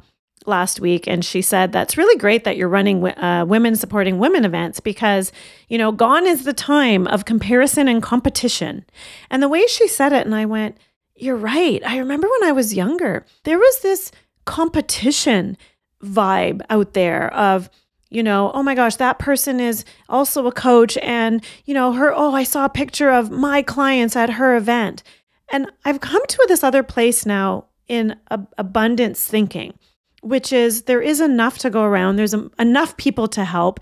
last 0.46 0.80
week 0.80 1.06
and 1.06 1.24
she 1.24 1.42
said 1.42 1.72
that's 1.72 1.96
really 1.96 2.18
great 2.18 2.44
that 2.44 2.56
you're 2.56 2.68
running 2.68 3.06
uh, 3.06 3.44
women 3.46 3.76
supporting 3.76 4.18
women 4.18 4.44
events 4.44 4.80
because 4.80 5.32
you 5.68 5.76
know 5.76 5.92
gone 5.92 6.26
is 6.26 6.44
the 6.44 6.52
time 6.52 7.06
of 7.08 7.24
comparison 7.24 7.88
and 7.88 8.02
competition 8.02 8.84
and 9.30 9.42
the 9.42 9.48
way 9.48 9.66
she 9.66 9.86
said 9.86 10.12
it 10.12 10.24
and 10.24 10.34
i 10.34 10.44
went 10.44 10.76
you're 11.16 11.36
right 11.36 11.82
i 11.84 11.98
remember 11.98 12.28
when 12.28 12.48
i 12.48 12.52
was 12.52 12.74
younger 12.74 13.26
there 13.44 13.58
was 13.58 13.80
this 13.80 14.10
competition 14.44 15.56
vibe 16.02 16.62
out 16.70 16.94
there 16.94 17.32
of 17.34 17.68
you 18.10 18.22
know, 18.22 18.50
oh 18.54 18.62
my 18.62 18.74
gosh, 18.74 18.96
that 18.96 19.18
person 19.18 19.60
is 19.60 19.84
also 20.08 20.46
a 20.46 20.52
coach. 20.52 20.96
And, 20.98 21.44
you 21.64 21.74
know, 21.74 21.92
her, 21.92 22.12
oh, 22.14 22.32
I 22.32 22.42
saw 22.42 22.64
a 22.64 22.70
picture 22.70 23.10
of 23.10 23.30
my 23.30 23.62
clients 23.62 24.16
at 24.16 24.30
her 24.30 24.56
event. 24.56 25.02
And 25.50 25.70
I've 25.84 26.00
come 26.00 26.24
to 26.26 26.44
this 26.48 26.64
other 26.64 26.82
place 26.82 27.26
now 27.26 27.66
in 27.86 28.16
ab- 28.30 28.52
abundance 28.56 29.26
thinking, 29.26 29.78
which 30.22 30.52
is 30.52 30.82
there 30.82 31.02
is 31.02 31.20
enough 31.20 31.58
to 31.58 31.70
go 31.70 31.82
around, 31.82 32.16
there's 32.16 32.34
a, 32.34 32.50
enough 32.58 32.96
people 32.96 33.28
to 33.28 33.44
help, 33.44 33.80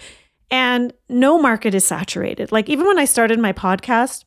and 0.51 0.93
no 1.09 1.41
market 1.41 1.75
is 1.75 1.85
saturated. 1.85 2.53
Like, 2.53 2.69
even 2.69 2.87
when 2.87 2.99
I 2.99 3.05
started 3.05 3.39
my 3.39 3.53
podcast, 3.53 4.25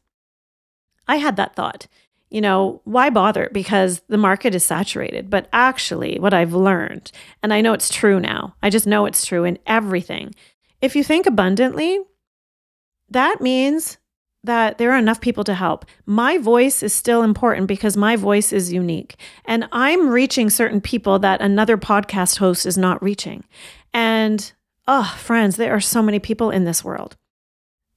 I 1.08 1.18
had 1.18 1.36
that 1.38 1.56
thought 1.56 1.88
you 2.30 2.42
know, 2.42 2.82
why 2.84 3.10
bother? 3.10 3.50
Because 3.52 4.02
the 4.08 4.18
market 4.18 4.54
is 4.54 4.64
saturated. 4.64 5.30
But 5.30 5.50
actually, 5.52 6.20
what 6.20 6.34
I've 6.34 6.54
learned, 6.54 7.12
and 7.42 7.54
I 7.54 7.62
know 7.62 7.74
it's 7.74 7.90
true 7.90 8.20
now, 8.20 8.56
I 8.62 8.70
just 8.70 8.88
know 8.88 9.06
it's 9.06 9.26
true 9.26 9.44
in 9.44 9.58
everything. 9.66 10.36
If 10.82 10.96
you 10.96 11.04
think 11.04 11.26
abundantly, 11.26 12.00
that 13.10 13.42
means 13.42 13.98
that 14.44 14.78
there 14.78 14.92
are 14.92 14.98
enough 14.98 15.20
people 15.20 15.44
to 15.44 15.54
help. 15.54 15.86
My 16.06 16.38
voice 16.38 16.82
is 16.82 16.94
still 16.94 17.24
important 17.24 17.68
because 17.68 17.98
my 17.98 18.16
voice 18.16 18.54
is 18.54 18.72
unique. 18.72 19.16
And 19.46 19.68
I'm 19.72 20.10
reaching 20.10 20.50
certain 20.50 20.80
people 20.80 21.20
that 21.20 21.42
another 21.42 21.78
podcast 21.78 22.38
host 22.38 22.66
is 22.66 22.78
not 22.78 23.04
reaching. 23.04 23.44
And 23.94 24.52
oh, 24.88 25.14
friends, 25.18 25.58
there 25.58 25.76
are 25.76 25.82
so 25.82 26.02
many 26.02 26.20
people 26.20 26.52
in 26.52 26.64
this 26.64 26.84
world. 26.84 27.18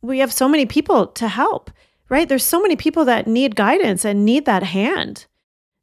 We 0.01 0.19
have 0.19 0.33
so 0.33 0.49
many 0.49 0.67
people 0.67 1.07
to 1.07 1.29
help 1.29 1.71
right? 2.13 2.29
There's 2.29 2.45
so 2.45 2.61
many 2.61 2.77
people 2.77 3.07
that 3.07 3.27
need 3.27 3.57
guidance 3.57 4.05
and 4.05 4.23
need 4.23 4.45
that 4.45 4.63
hand, 4.63 5.25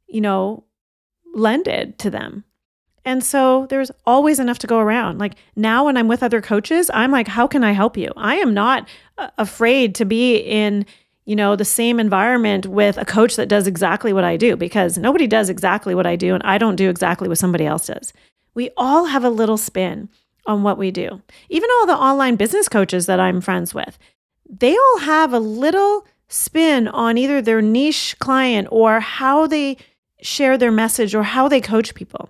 you 0.06 0.20
know, 0.20 0.62
lended 1.34 1.98
to 1.98 2.08
them. 2.08 2.44
And 3.04 3.24
so 3.24 3.66
there's 3.70 3.90
always 4.06 4.38
enough 4.38 4.58
to 4.60 4.66
go 4.66 4.78
around. 4.78 5.18
Like 5.18 5.34
now, 5.56 5.86
when 5.86 5.96
I'm 5.96 6.08
with 6.08 6.22
other 6.22 6.40
coaches, 6.40 6.90
I'm 6.92 7.10
like, 7.10 7.28
how 7.28 7.46
can 7.46 7.64
I 7.64 7.72
help 7.72 7.96
you? 7.96 8.12
I 8.16 8.36
am 8.36 8.52
not 8.52 8.88
afraid 9.38 9.94
to 9.96 10.04
be 10.04 10.36
in, 10.36 10.84
you 11.24 11.34
know, 11.34 11.56
the 11.56 11.64
same 11.64 11.98
environment 11.98 12.66
with 12.66 12.98
a 12.98 13.04
coach 13.04 13.36
that 13.36 13.48
does 13.48 13.66
exactly 13.66 14.12
what 14.12 14.24
I 14.24 14.36
do 14.36 14.56
because 14.56 14.98
nobody 14.98 15.26
does 15.26 15.48
exactly 15.48 15.94
what 15.94 16.06
I 16.06 16.16
do 16.16 16.34
and 16.34 16.42
I 16.42 16.58
don't 16.58 16.76
do 16.76 16.90
exactly 16.90 17.28
what 17.28 17.38
somebody 17.38 17.64
else 17.64 17.86
does. 17.86 18.12
We 18.54 18.70
all 18.76 19.06
have 19.06 19.24
a 19.24 19.30
little 19.30 19.56
spin 19.56 20.08
on 20.46 20.62
what 20.62 20.78
we 20.78 20.90
do. 20.90 21.22
Even 21.48 21.70
all 21.78 21.86
the 21.86 21.96
online 21.96 22.36
business 22.36 22.68
coaches 22.68 23.06
that 23.06 23.20
I'm 23.20 23.40
friends 23.40 23.74
with, 23.74 23.98
they 24.48 24.76
all 24.76 24.98
have 24.98 25.32
a 25.32 25.38
little 25.38 26.06
spin 26.28 26.88
on 26.88 27.16
either 27.16 27.40
their 27.40 27.62
niche 27.62 28.16
client 28.18 28.68
or 28.70 29.00
how 29.00 29.46
they 29.46 29.76
share 30.20 30.58
their 30.58 30.70
message 30.70 31.14
or 31.14 31.22
how 31.22 31.48
they 31.48 31.60
coach 31.60 31.94
people. 31.94 32.28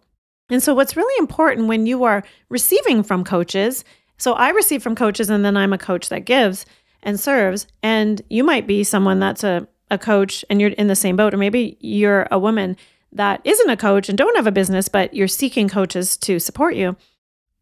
And 0.50 0.62
so, 0.62 0.74
what's 0.74 0.96
really 0.96 1.14
important 1.18 1.68
when 1.68 1.86
you 1.86 2.04
are 2.04 2.24
receiving 2.48 3.02
from 3.02 3.24
coaches, 3.24 3.84
so 4.18 4.34
I 4.34 4.50
receive 4.50 4.82
from 4.82 4.94
coaches 4.94 5.30
and 5.30 5.44
then 5.44 5.56
I'm 5.56 5.72
a 5.72 5.78
coach 5.78 6.08
that 6.08 6.24
gives 6.24 6.66
and 7.02 7.18
serves, 7.18 7.66
and 7.82 8.20
you 8.28 8.44
might 8.44 8.66
be 8.66 8.84
someone 8.84 9.20
that's 9.20 9.44
a, 9.44 9.66
a 9.90 9.96
coach 9.96 10.44
and 10.50 10.60
you're 10.60 10.70
in 10.70 10.88
the 10.88 10.96
same 10.96 11.16
boat, 11.16 11.32
or 11.32 11.38
maybe 11.38 11.78
you're 11.80 12.26
a 12.30 12.38
woman 12.38 12.76
that 13.12 13.40
isn't 13.44 13.70
a 13.70 13.76
coach 13.76 14.08
and 14.08 14.18
don't 14.18 14.36
have 14.36 14.46
a 14.46 14.52
business, 14.52 14.88
but 14.88 15.14
you're 15.14 15.28
seeking 15.28 15.68
coaches 15.68 16.16
to 16.18 16.38
support 16.38 16.74
you. 16.74 16.96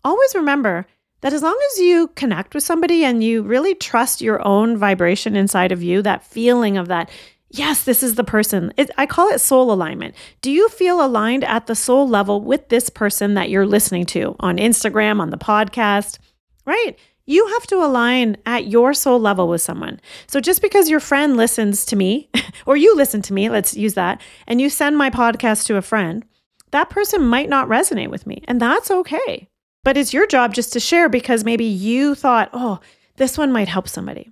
Always 0.04 0.34
remember 0.34 0.86
that 1.20 1.32
as 1.32 1.42
long 1.42 1.58
as 1.72 1.80
you 1.80 2.08
connect 2.08 2.54
with 2.54 2.62
somebody 2.62 3.04
and 3.04 3.22
you 3.24 3.42
really 3.42 3.74
trust 3.74 4.20
your 4.20 4.46
own 4.46 4.76
vibration 4.76 5.36
inside 5.36 5.72
of 5.72 5.82
you, 5.82 6.02
that 6.02 6.24
feeling 6.24 6.76
of 6.76 6.88
that, 6.88 7.10
yes, 7.50 7.84
this 7.84 8.02
is 8.02 8.14
the 8.14 8.24
person. 8.24 8.72
It, 8.76 8.90
I 8.98 9.06
call 9.06 9.28
it 9.28 9.40
soul 9.40 9.72
alignment. 9.72 10.14
Do 10.40 10.50
you 10.50 10.68
feel 10.68 11.04
aligned 11.04 11.44
at 11.44 11.66
the 11.66 11.74
soul 11.74 12.08
level 12.08 12.40
with 12.40 12.68
this 12.68 12.90
person 12.90 13.34
that 13.34 13.50
you're 13.50 13.66
listening 13.66 14.06
to 14.06 14.36
on 14.40 14.58
Instagram, 14.58 15.20
on 15.20 15.30
the 15.30 15.38
podcast? 15.38 16.18
Right? 16.66 16.96
You 17.26 17.46
have 17.46 17.66
to 17.66 17.76
align 17.76 18.38
at 18.46 18.68
your 18.68 18.94
soul 18.94 19.20
level 19.20 19.48
with 19.48 19.60
someone. 19.60 20.00
So 20.28 20.40
just 20.40 20.62
because 20.62 20.88
your 20.88 21.00
friend 21.00 21.36
listens 21.36 21.84
to 21.86 21.96
me, 21.96 22.30
or 22.66 22.76
you 22.76 22.96
listen 22.96 23.20
to 23.22 23.34
me, 23.34 23.50
let's 23.50 23.76
use 23.76 23.94
that, 23.94 24.22
and 24.46 24.60
you 24.60 24.70
send 24.70 24.96
my 24.96 25.10
podcast 25.10 25.66
to 25.66 25.76
a 25.76 25.82
friend, 25.82 26.24
that 26.70 26.90
person 26.90 27.22
might 27.26 27.48
not 27.48 27.68
resonate 27.68 28.08
with 28.08 28.26
me. 28.26 28.42
And 28.48 28.60
that's 28.60 28.90
okay. 28.90 29.48
But 29.84 29.96
it's 29.96 30.12
your 30.12 30.26
job 30.26 30.54
just 30.54 30.72
to 30.72 30.80
share 30.80 31.08
because 31.08 31.44
maybe 31.44 31.64
you 31.64 32.14
thought, 32.14 32.50
oh, 32.52 32.80
this 33.16 33.36
one 33.38 33.52
might 33.52 33.68
help 33.68 33.88
somebody. 33.88 34.30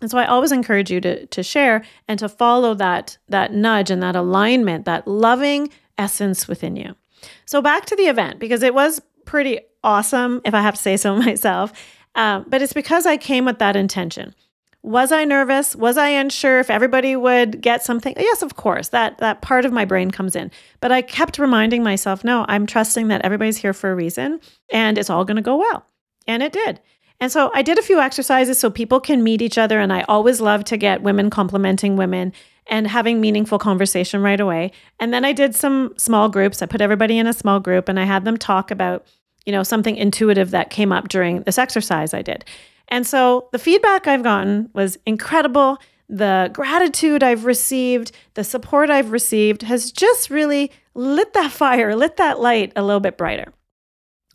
And 0.00 0.10
so 0.10 0.18
I 0.18 0.26
always 0.26 0.52
encourage 0.52 0.90
you 0.90 1.00
to, 1.02 1.26
to 1.26 1.42
share 1.42 1.84
and 2.08 2.18
to 2.18 2.28
follow 2.28 2.74
that, 2.74 3.18
that 3.28 3.52
nudge 3.52 3.90
and 3.90 4.02
that 4.02 4.16
alignment, 4.16 4.84
that 4.86 5.06
loving 5.06 5.70
essence 5.98 6.48
within 6.48 6.76
you. 6.76 6.96
So 7.44 7.60
back 7.60 7.84
to 7.86 7.96
the 7.96 8.04
event, 8.04 8.38
because 8.38 8.62
it 8.62 8.74
was 8.74 9.00
pretty 9.24 9.60
awesome, 9.84 10.40
if 10.44 10.54
I 10.54 10.62
have 10.62 10.74
to 10.74 10.80
say 10.80 10.96
so 10.96 11.16
myself. 11.26 11.72
Um, 12.14 12.44
but 12.48 12.62
it's 12.62 12.72
because 12.72 13.06
I 13.06 13.16
came 13.16 13.44
with 13.44 13.58
that 13.58 13.76
intention. 13.76 14.34
Was 14.82 15.12
I 15.12 15.24
nervous? 15.24 15.76
Was 15.76 15.98
I 15.98 16.08
unsure 16.08 16.58
if 16.58 16.70
everybody 16.70 17.14
would 17.14 17.60
get 17.60 17.82
something? 17.82 18.14
Yes, 18.18 18.40
of 18.40 18.56
course. 18.56 18.88
That 18.88 19.18
that 19.18 19.42
part 19.42 19.66
of 19.66 19.72
my 19.72 19.84
brain 19.84 20.10
comes 20.10 20.34
in. 20.34 20.50
But 20.80 20.90
I 20.90 21.02
kept 21.02 21.38
reminding 21.38 21.82
myself, 21.82 22.24
no, 22.24 22.46
I'm 22.48 22.66
trusting 22.66 23.08
that 23.08 23.20
everybody's 23.22 23.58
here 23.58 23.74
for 23.74 23.92
a 23.92 23.94
reason 23.94 24.40
and 24.72 24.96
it's 24.96 25.10
all 25.10 25.26
going 25.26 25.36
to 25.36 25.42
go 25.42 25.56
well. 25.56 25.84
And 26.26 26.42
it 26.42 26.52
did. 26.52 26.80
And 27.20 27.30
so 27.30 27.50
I 27.54 27.62
did 27.62 27.78
a 27.78 27.82
few 27.82 28.00
exercises 28.00 28.58
so 28.58 28.70
people 28.70 28.98
can 28.98 29.22
meet 29.22 29.42
each 29.42 29.58
other 29.58 29.78
and 29.78 29.92
I 29.92 30.02
always 30.02 30.40
love 30.40 30.64
to 30.64 30.76
get 30.76 31.02
women 31.02 31.28
complimenting 31.28 31.96
women 31.96 32.32
and 32.66 32.86
having 32.86 33.20
meaningful 33.20 33.58
conversation 33.58 34.22
right 34.22 34.40
away. 34.40 34.72
And 34.98 35.12
then 35.12 35.24
I 35.24 35.32
did 35.32 35.54
some 35.54 35.92
small 35.98 36.28
groups. 36.28 36.62
I 36.62 36.66
put 36.66 36.80
everybody 36.80 37.18
in 37.18 37.26
a 37.26 37.32
small 37.32 37.60
group 37.60 37.88
and 37.88 38.00
I 38.00 38.04
had 38.04 38.24
them 38.24 38.38
talk 38.38 38.70
about, 38.70 39.06
you 39.44 39.52
know, 39.52 39.62
something 39.62 39.96
intuitive 39.96 40.50
that 40.52 40.70
came 40.70 40.92
up 40.92 41.08
during 41.08 41.42
this 41.42 41.58
exercise 41.58 42.14
I 42.14 42.22
did. 42.22 42.44
And 42.88 43.06
so 43.06 43.48
the 43.52 43.58
feedback 43.58 44.06
I've 44.06 44.22
gotten 44.22 44.70
was 44.72 44.98
incredible. 45.04 45.78
The 46.08 46.50
gratitude 46.52 47.22
I've 47.22 47.44
received, 47.44 48.12
the 48.34 48.44
support 48.44 48.90
I've 48.90 49.12
received 49.12 49.62
has 49.62 49.92
just 49.92 50.30
really 50.30 50.72
lit 50.94 51.34
that 51.34 51.52
fire, 51.52 51.94
lit 51.94 52.16
that 52.16 52.40
light 52.40 52.72
a 52.76 52.82
little 52.82 53.00
bit 53.00 53.18
brighter. 53.18 53.52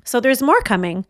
So 0.04 0.20
there's 0.20 0.42
more 0.42 0.62
coming. 0.62 1.06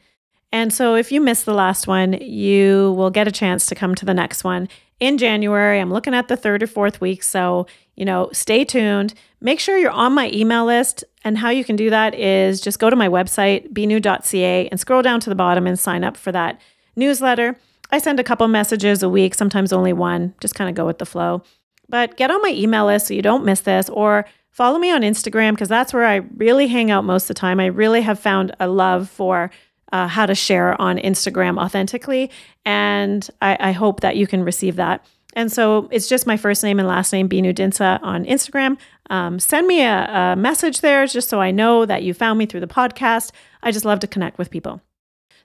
And 0.51 0.71
so 0.71 0.95
if 0.95 1.11
you 1.11 1.19
missed 1.19 1.45
the 1.45 1.53
last 1.53 1.87
one, 1.87 2.13
you 2.13 2.93
will 2.97 3.09
get 3.09 3.27
a 3.27 3.31
chance 3.31 3.65
to 3.67 3.75
come 3.75 3.93
to 3.95 4.05
the 4.05 4.13
next 4.13 4.43
one 4.43 4.69
in 4.99 5.17
January. 5.17 5.79
I'm 5.79 5.91
looking 5.91 6.13
at 6.13 6.27
the 6.27 6.37
third 6.37 6.63
or 6.63 6.67
fourth 6.67 7.01
week. 7.01 7.23
So, 7.23 7.67
you 7.95 8.05
know, 8.05 8.29
stay 8.31 8.63
tuned. 8.63 9.13
Make 9.41 9.59
sure 9.59 9.77
you're 9.77 9.91
on 9.91 10.13
my 10.13 10.31
email 10.33 10.65
list. 10.65 11.03
And 11.23 11.37
how 11.37 11.49
you 11.49 11.63
can 11.65 11.75
do 11.75 11.89
that 11.89 12.15
is 12.15 12.61
just 12.61 12.79
go 12.79 12.89
to 12.89 12.95
my 12.95 13.09
website, 13.09 13.73
binu.ca, 13.73 14.69
and 14.69 14.79
scroll 14.79 15.01
down 15.01 15.19
to 15.21 15.29
the 15.29 15.35
bottom 15.35 15.67
and 15.67 15.77
sign 15.77 16.03
up 16.03 16.15
for 16.15 16.31
that 16.31 16.61
newsletter. 16.95 17.57
I 17.91 17.99
send 17.99 18.19
a 18.19 18.23
couple 18.23 18.47
messages 18.47 19.03
a 19.03 19.09
week, 19.09 19.35
sometimes 19.35 19.73
only 19.73 19.93
one, 19.93 20.33
just 20.39 20.55
kind 20.55 20.69
of 20.69 20.75
go 20.75 20.85
with 20.85 20.99
the 20.99 21.05
flow. 21.05 21.43
But 21.87 22.17
get 22.17 22.31
on 22.31 22.41
my 22.41 22.49
email 22.49 22.85
list 22.85 23.07
so 23.07 23.13
you 23.13 23.21
don't 23.21 23.45
miss 23.45 23.61
this, 23.61 23.89
or 23.89 24.25
follow 24.49 24.79
me 24.79 24.91
on 24.91 25.01
Instagram 25.01 25.51
because 25.51 25.69
that's 25.69 25.93
where 25.93 26.05
I 26.05 26.15
really 26.37 26.67
hang 26.67 26.89
out 26.89 27.03
most 27.03 27.23
of 27.23 27.27
the 27.29 27.33
time. 27.35 27.59
I 27.59 27.67
really 27.67 28.01
have 28.01 28.19
found 28.19 28.55
a 28.59 28.67
love 28.67 29.09
for 29.09 29.51
uh, 29.95 30.07
how 30.07 30.25
to 30.25 30.35
share 30.35 30.79
on 30.81 30.97
Instagram 30.97 31.57
authentically. 31.57 32.29
And 32.65 33.29
I, 33.41 33.69
I, 33.69 33.71
hope 33.71 34.01
that 34.01 34.17
you 34.17 34.27
can 34.27 34.43
receive 34.43 34.75
that. 34.75 35.05
And 35.37 35.49
so 35.49 35.87
it's 35.89 36.09
just 36.09 36.27
my 36.27 36.35
first 36.35 36.63
name 36.63 36.79
and 36.79 36.87
last 36.87 37.13
name, 37.13 37.29
Binu 37.29 37.53
Dinsa, 37.53 38.01
on 38.03 38.25
Instagram. 38.25 38.77
Um, 39.09 39.39
send 39.39 39.67
me 39.67 39.83
a, 39.83 40.03
a 40.09 40.35
message 40.35 40.81
there 40.81 41.07
just 41.07 41.29
so 41.29 41.39
I 41.39 41.51
know 41.51 41.85
that 41.85 42.03
you 42.03 42.13
found 42.13 42.37
me 42.37 42.45
through 42.45 42.59
the 42.59 42.67
podcast. 42.67 43.31
I 43.63 43.71
just 43.71 43.85
love 43.85 44.01
to 44.01 44.07
connect 44.07 44.37
with 44.37 44.49
people. 44.49 44.81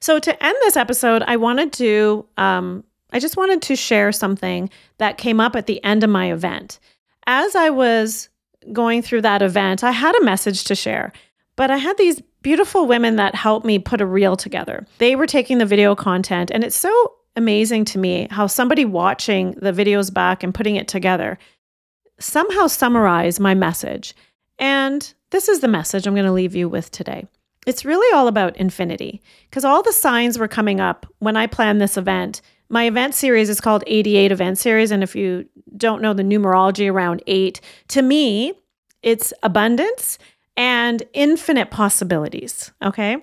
So 0.01 0.19
to 0.19 0.45
end 0.45 0.57
this 0.63 0.77
episode, 0.77 1.23
I 1.29 1.37
wanted 1.37 1.73
to 1.75 2.27
um, 2.37 2.83
I 3.13 3.21
just 3.21 3.37
wanted 3.37 3.63
to 3.63 3.77
share 3.77 4.11
something 4.11 4.69
that 4.99 5.19
came 5.19 5.39
up 5.39 5.55
at 5.55 5.67
the 5.67 5.83
end 5.85 6.03
of 6.03 6.11
my 6.11 6.33
event. 6.33 6.81
As 7.27 7.55
I 7.55 7.71
was 7.71 8.29
going 8.73 9.03
through 9.03 9.23
that 9.23 9.43
event, 9.43 9.85
I 9.85 9.93
had 9.93 10.17
a 10.17 10.25
message 10.25 10.65
to 10.65 10.75
share, 10.75 11.13
but 11.55 11.71
I 11.71 11.77
had 11.77 11.97
these 11.99 12.21
beautiful 12.43 12.87
women 12.87 13.17
that 13.17 13.35
helped 13.35 13.67
me 13.67 13.79
put 13.79 14.01
a 14.01 14.07
reel 14.07 14.37
together. 14.37 14.87
They 14.99 15.17
were 15.17 15.27
taking 15.27 15.59
the 15.59 15.67
video 15.67 15.95
content, 15.95 16.51
and 16.53 16.65
it's 16.65 16.77
so 16.77 17.13
amazing 17.37 17.85
to 17.87 17.99
me 17.99 18.29
how 18.31 18.47
somebody 18.47 18.85
watching 18.85 19.53
the 19.53 19.73
videos 19.73 20.13
back 20.13 20.43
and 20.43 20.55
putting 20.55 20.77
it 20.77 20.89
together 20.89 21.39
somehow 22.19 22.67
summarized 22.67 23.41
my 23.41 23.55
message. 23.55 24.15
And 24.59 25.13
this 25.31 25.49
is 25.49 25.61
the 25.61 25.69
message 25.69 26.07
I'm 26.07 26.15
going 26.15 26.27
to 26.27 26.33
leave 26.33 26.55
you 26.55 26.69
with 26.69 26.91
today 26.91 27.27
it's 27.67 27.85
really 27.85 28.15
all 28.17 28.29
about 28.29 28.57
infinity 28.57 29.21
because 29.49 29.65
all 29.65 29.83
the 29.83 29.93
signs 29.93 30.39
were 30.39 30.49
coming 30.49 30.81
up 30.81 31.07
when 31.19 31.37
I 31.37 31.47
planned 31.47 31.81
this 31.81 31.97
event. 31.97 32.41
My 32.69 32.85
event 32.85 33.15
series 33.15 33.49
is 33.49 33.61
called 33.61 33.85
88 33.87 34.33
Event 34.33 34.59
Series. 34.59 34.91
And 34.91 35.03
if 35.03 35.15
you 35.15 35.47
don't 35.77 36.03
know 36.03 36.15
the 36.15 36.23
numerology 36.23 36.91
around 36.91 37.23
eight, 37.27 37.61
to 37.89 38.03
me, 38.03 38.55
it's 39.03 39.33
abundance 39.43 40.19
and 40.61 41.03
infinite 41.15 41.71
possibilities. 41.71 42.71
Okay. 42.83 43.17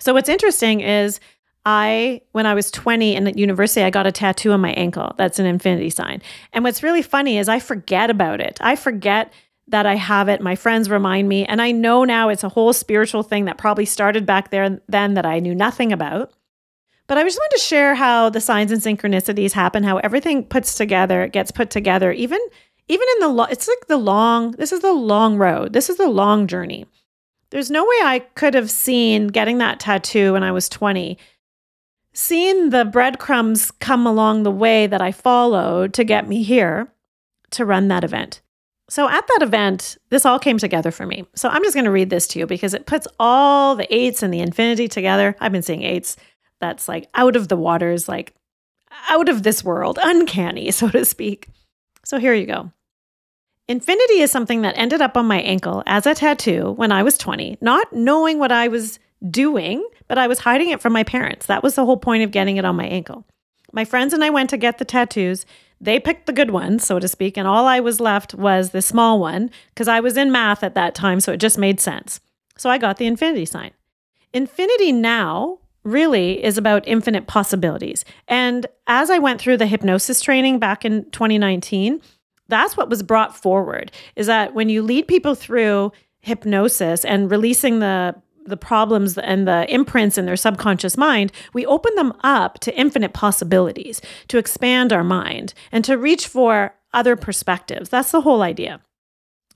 So, 0.00 0.12
what's 0.12 0.28
interesting 0.28 0.80
is 0.80 1.18
I, 1.64 2.20
when 2.32 2.44
I 2.44 2.52
was 2.52 2.70
20 2.70 3.16
in 3.16 3.26
at 3.26 3.38
university, 3.38 3.82
I 3.82 3.88
got 3.88 4.06
a 4.06 4.12
tattoo 4.12 4.52
on 4.52 4.60
my 4.60 4.72
ankle. 4.72 5.14
That's 5.16 5.38
an 5.38 5.46
infinity 5.46 5.88
sign. 5.88 6.20
And 6.52 6.62
what's 6.62 6.82
really 6.82 7.00
funny 7.00 7.38
is 7.38 7.48
I 7.48 7.58
forget 7.58 8.10
about 8.10 8.42
it. 8.42 8.58
I 8.60 8.76
forget 8.76 9.32
that 9.68 9.86
I 9.86 9.94
have 9.94 10.28
it. 10.28 10.42
My 10.42 10.56
friends 10.56 10.90
remind 10.90 11.26
me. 11.26 11.46
And 11.46 11.62
I 11.62 11.72
know 11.72 12.04
now 12.04 12.28
it's 12.28 12.44
a 12.44 12.50
whole 12.50 12.74
spiritual 12.74 13.22
thing 13.22 13.46
that 13.46 13.56
probably 13.56 13.86
started 13.86 14.26
back 14.26 14.50
there 14.50 14.78
then 14.86 15.14
that 15.14 15.24
I 15.24 15.38
knew 15.38 15.54
nothing 15.54 15.90
about. 15.90 16.34
But 17.06 17.16
I 17.16 17.22
just 17.22 17.38
wanted 17.38 17.56
to 17.56 17.64
share 17.64 17.94
how 17.94 18.28
the 18.28 18.42
signs 18.42 18.70
and 18.70 18.82
synchronicities 18.82 19.52
happen, 19.52 19.84
how 19.84 19.98
everything 19.98 20.44
puts 20.44 20.74
together, 20.74 21.28
gets 21.28 21.50
put 21.50 21.70
together, 21.70 22.12
even 22.12 22.40
even 22.88 23.06
in 23.14 23.20
the 23.20 23.28
lo- 23.28 23.46
it's 23.50 23.68
like 23.68 23.86
the 23.88 23.96
long 23.96 24.52
this 24.52 24.72
is 24.72 24.80
the 24.80 24.92
long 24.92 25.36
road. 25.36 25.72
This 25.72 25.88
is 25.88 25.96
the 25.96 26.08
long 26.08 26.46
journey. 26.46 26.86
There's 27.50 27.70
no 27.70 27.84
way 27.84 27.96
I 28.02 28.24
could 28.34 28.54
have 28.54 28.70
seen 28.70 29.28
getting 29.28 29.58
that 29.58 29.80
tattoo 29.80 30.32
when 30.32 30.42
I 30.42 30.52
was 30.52 30.68
20 30.68 31.18
seeing 32.14 32.70
the 32.70 32.84
breadcrumbs 32.84 33.72
come 33.72 34.06
along 34.06 34.44
the 34.44 34.50
way 34.50 34.86
that 34.86 35.02
I 35.02 35.12
followed 35.12 35.92
to 35.94 36.04
get 36.04 36.28
me 36.28 36.42
here 36.42 36.88
to 37.50 37.64
run 37.64 37.88
that 37.88 38.04
event. 38.04 38.40
So 38.88 39.08
at 39.08 39.26
that 39.26 39.42
event, 39.42 39.98
this 40.10 40.24
all 40.24 40.38
came 40.38 40.58
together 40.58 40.90
for 40.90 41.06
me. 41.06 41.26
So 41.34 41.48
I'm 41.48 41.62
just 41.64 41.74
going 41.74 41.86
to 41.86 41.90
read 41.90 42.10
this 42.10 42.28
to 42.28 42.38
you 42.38 42.46
because 42.46 42.74
it 42.74 42.86
puts 42.86 43.08
all 43.18 43.74
the 43.74 43.92
eights 43.92 44.22
and 44.22 44.32
the 44.32 44.40
infinity 44.40 44.88
together. 44.88 45.34
I've 45.40 45.52
been 45.52 45.62
seeing 45.62 45.82
eights 45.82 46.16
that's 46.60 46.88
like 46.88 47.08
out 47.14 47.34
of 47.34 47.48
the 47.48 47.56
waters, 47.56 48.08
like 48.08 48.34
out 49.08 49.28
of 49.28 49.42
this 49.42 49.64
world, 49.64 49.98
uncanny, 50.00 50.70
so 50.70 50.88
to 50.90 51.04
speak. 51.04 51.48
So 52.04 52.18
here 52.18 52.34
you 52.34 52.46
go. 52.46 52.70
Infinity 53.66 54.20
is 54.20 54.30
something 54.30 54.60
that 54.60 54.76
ended 54.76 55.00
up 55.00 55.16
on 55.16 55.26
my 55.26 55.40
ankle 55.40 55.82
as 55.86 56.06
a 56.06 56.14
tattoo 56.14 56.72
when 56.72 56.92
I 56.92 57.02
was 57.02 57.16
20, 57.16 57.56
not 57.62 57.90
knowing 57.94 58.38
what 58.38 58.52
I 58.52 58.68
was 58.68 58.98
doing, 59.30 59.88
but 60.06 60.18
I 60.18 60.26
was 60.26 60.40
hiding 60.40 60.68
it 60.68 60.82
from 60.82 60.92
my 60.92 61.02
parents. 61.02 61.46
That 61.46 61.62
was 61.62 61.74
the 61.74 61.86
whole 61.86 61.96
point 61.96 62.22
of 62.22 62.30
getting 62.30 62.58
it 62.58 62.66
on 62.66 62.76
my 62.76 62.84
ankle. 62.84 63.24
My 63.72 63.86
friends 63.86 64.12
and 64.12 64.22
I 64.22 64.28
went 64.28 64.50
to 64.50 64.58
get 64.58 64.76
the 64.76 64.84
tattoos. 64.84 65.46
They 65.80 65.98
picked 65.98 66.26
the 66.26 66.32
good 66.34 66.50
ones, 66.50 66.84
so 66.84 66.98
to 66.98 67.08
speak, 67.08 67.38
and 67.38 67.48
all 67.48 67.66
I 67.66 67.80
was 67.80 68.00
left 68.00 68.34
was 68.34 68.70
the 68.70 68.82
small 68.82 69.18
one 69.18 69.50
because 69.70 69.88
I 69.88 70.00
was 70.00 70.18
in 70.18 70.30
math 70.30 70.62
at 70.62 70.74
that 70.74 70.94
time, 70.94 71.20
so 71.20 71.32
it 71.32 71.40
just 71.40 71.56
made 71.56 71.80
sense. 71.80 72.20
So 72.58 72.68
I 72.68 72.76
got 72.76 72.98
the 72.98 73.06
infinity 73.06 73.46
sign. 73.46 73.70
Infinity 74.34 74.92
now 74.92 75.58
really 75.84 76.42
is 76.44 76.58
about 76.58 76.86
infinite 76.86 77.26
possibilities. 77.26 78.04
And 78.28 78.66
as 78.86 79.10
I 79.10 79.18
went 79.18 79.40
through 79.40 79.56
the 79.56 79.66
hypnosis 79.66 80.20
training 80.20 80.58
back 80.58 80.84
in 80.84 81.10
2019, 81.10 82.00
that's 82.48 82.76
what 82.76 82.90
was 82.90 83.02
brought 83.02 83.36
forward 83.36 83.90
is 84.16 84.26
that 84.26 84.54
when 84.54 84.68
you 84.68 84.82
lead 84.82 85.08
people 85.08 85.34
through 85.34 85.92
hypnosis 86.20 87.04
and 87.04 87.30
releasing 87.30 87.80
the 87.80 88.14
the 88.46 88.56
problems 88.56 89.16
and 89.16 89.48
the 89.48 89.64
imprints 89.72 90.18
in 90.18 90.26
their 90.26 90.36
subconscious 90.36 90.98
mind, 90.98 91.32
we 91.54 91.64
open 91.64 91.94
them 91.94 92.12
up 92.22 92.58
to 92.60 92.78
infinite 92.78 93.14
possibilities, 93.14 94.02
to 94.28 94.38
expand 94.38 94.92
our 94.92 95.02
mind, 95.02 95.54
and 95.72 95.82
to 95.84 95.96
reach 95.96 96.26
for 96.28 96.74
other 96.92 97.16
perspectives. 97.16 97.88
That's 97.88 98.10
the 98.10 98.20
whole 98.20 98.42
idea. 98.42 98.80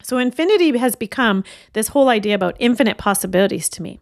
So, 0.02 0.18
infinity 0.18 0.76
has 0.78 0.96
become 0.96 1.44
this 1.72 1.88
whole 1.88 2.08
idea 2.08 2.34
about 2.34 2.56
infinite 2.58 2.98
possibilities 2.98 3.68
to 3.70 3.82
me. 3.82 4.00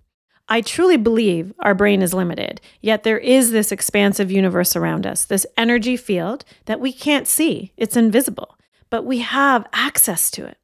I 0.49 0.61
truly 0.61 0.97
believe 0.97 1.53
our 1.59 1.75
brain 1.75 2.03
is 2.03 2.15
limited, 2.15 2.61
yet 2.81 3.03
there 3.03 3.19
is 3.19 3.51
this 3.51 3.73
expansive 3.73 4.31
universe 4.31 4.77
around 4.77 5.05
us, 5.05 5.25
this 5.25 5.47
energy 5.57 5.97
field 5.97 6.45
that 6.67 6.79
we 6.79 6.93
can't 6.93 7.27
see. 7.27 7.73
It's 7.77 7.97
invisible, 7.97 8.56
but 8.91 9.05
we 9.05 9.19
have 9.19 9.67
access 9.73 10.31
to 10.33 10.47
it. 10.47 10.59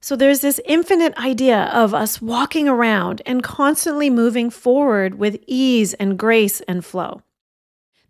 So 0.00 0.16
there's 0.16 0.40
this 0.40 0.60
infinite 0.64 1.14
idea 1.18 1.64
of 1.74 1.92
us 1.92 2.22
walking 2.22 2.68
around 2.68 3.20
and 3.26 3.42
constantly 3.42 4.08
moving 4.08 4.48
forward 4.48 5.16
with 5.16 5.42
ease 5.46 5.92
and 5.94 6.18
grace 6.18 6.62
and 6.62 6.84
flow. 6.84 7.22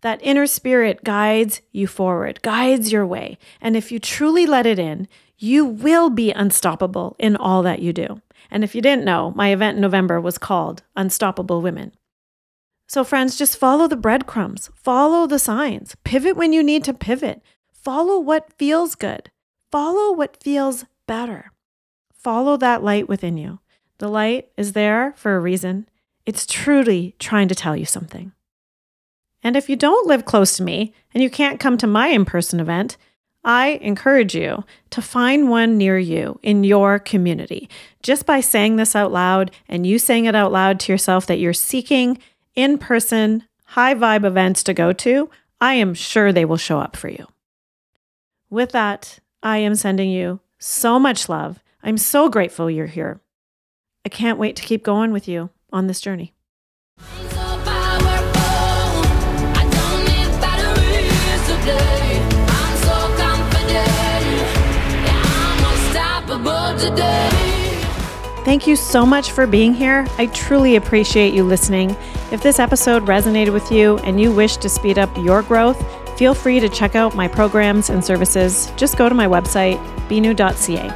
That 0.01 0.21
inner 0.23 0.47
spirit 0.47 1.03
guides 1.03 1.61
you 1.71 1.87
forward, 1.87 2.41
guides 2.41 2.91
your 2.91 3.05
way. 3.05 3.37
And 3.59 3.75
if 3.75 3.91
you 3.91 3.99
truly 3.99 4.45
let 4.45 4.65
it 4.65 4.79
in, 4.79 5.07
you 5.37 5.65
will 5.65 6.09
be 6.09 6.31
unstoppable 6.31 7.15
in 7.19 7.35
all 7.35 7.61
that 7.63 7.81
you 7.81 7.93
do. 7.93 8.21
And 8.49 8.63
if 8.63 8.73
you 8.73 8.81
didn't 8.81 9.05
know, 9.05 9.31
my 9.35 9.49
event 9.49 9.75
in 9.75 9.81
November 9.81 10.19
was 10.19 10.37
called 10.37 10.83
Unstoppable 10.95 11.61
Women. 11.61 11.91
So, 12.87 13.03
friends, 13.03 13.37
just 13.37 13.57
follow 13.57 13.87
the 13.87 13.95
breadcrumbs, 13.95 14.69
follow 14.75 15.25
the 15.25 15.39
signs, 15.39 15.95
pivot 16.03 16.35
when 16.35 16.51
you 16.51 16.61
need 16.61 16.83
to 16.83 16.93
pivot, 16.93 17.41
follow 17.81 18.19
what 18.19 18.53
feels 18.53 18.95
good, 18.95 19.31
follow 19.71 20.13
what 20.13 20.41
feels 20.41 20.85
better. 21.07 21.51
Follow 22.13 22.55
that 22.57 22.83
light 22.83 23.09
within 23.09 23.37
you. 23.37 23.59
The 23.97 24.07
light 24.07 24.49
is 24.55 24.73
there 24.73 25.13
for 25.17 25.35
a 25.35 25.39
reason. 25.39 25.89
It's 26.25 26.45
truly 26.45 27.15
trying 27.17 27.47
to 27.47 27.55
tell 27.55 27.75
you 27.75 27.85
something. 27.85 28.31
And 29.43 29.55
if 29.55 29.69
you 29.69 29.75
don't 29.75 30.07
live 30.07 30.25
close 30.25 30.55
to 30.57 30.63
me 30.63 30.93
and 31.13 31.23
you 31.23 31.29
can't 31.29 31.59
come 31.59 31.77
to 31.79 31.87
my 31.87 32.07
in 32.07 32.25
person 32.25 32.59
event, 32.59 32.97
I 33.43 33.79
encourage 33.81 34.35
you 34.35 34.63
to 34.91 35.01
find 35.01 35.49
one 35.49 35.79
near 35.79 35.97
you 35.97 36.39
in 36.43 36.63
your 36.63 36.99
community. 36.99 37.67
Just 38.03 38.27
by 38.27 38.39
saying 38.39 38.75
this 38.75 38.95
out 38.95 39.11
loud 39.11 39.49
and 39.67 39.87
you 39.87 39.97
saying 39.97 40.25
it 40.25 40.35
out 40.35 40.51
loud 40.51 40.79
to 40.81 40.91
yourself 40.91 41.25
that 41.25 41.39
you're 41.39 41.53
seeking 41.53 42.19
in 42.53 42.77
person, 42.77 43.43
high 43.65 43.95
vibe 43.95 44.25
events 44.25 44.61
to 44.63 44.75
go 44.75 44.93
to, 44.93 45.31
I 45.59 45.73
am 45.73 45.95
sure 45.95 46.31
they 46.31 46.45
will 46.45 46.57
show 46.57 46.79
up 46.79 46.95
for 46.95 47.09
you. 47.09 47.25
With 48.51 48.73
that, 48.73 49.19
I 49.41 49.59
am 49.59 49.75
sending 49.75 50.11
you 50.11 50.41
so 50.59 50.99
much 50.99 51.29
love 51.29 51.63
I'm 51.83 51.97
so 51.97 52.29
grateful 52.29 52.69
you're 52.69 52.85
here. 52.85 53.21
I 54.05 54.09
can't 54.09 54.37
wait 54.37 54.55
to 54.57 54.63
keep 54.63 54.83
going 54.83 55.11
with 55.11 55.27
you 55.27 55.49
on 55.71 55.87
this 55.87 55.99
journey. 55.99 56.33
Thank 68.43 68.67
you 68.67 68.75
so 68.75 69.05
much 69.05 69.31
for 69.31 69.47
being 69.47 69.73
here. 69.73 70.05
I 70.17 70.25
truly 70.27 70.75
appreciate 70.75 71.33
you 71.33 71.43
listening. 71.43 71.95
If 72.31 72.43
this 72.43 72.59
episode 72.59 73.05
resonated 73.05 73.53
with 73.53 73.71
you 73.71 73.97
and 73.99 74.19
you 74.19 74.31
wish 74.31 74.57
to 74.57 74.67
speed 74.67 74.99
up 74.99 75.15
your 75.17 75.41
growth, 75.41 75.79
feel 76.17 76.33
free 76.33 76.59
to 76.59 76.69
check 76.69 76.95
out 76.95 77.15
my 77.15 77.27
programs 77.27 77.89
and 77.89 78.03
services. 78.03 78.71
Just 78.77 78.97
go 78.97 79.09
to 79.09 79.15
my 79.15 79.27
website, 79.27 79.77
binu.ca. 80.07 80.89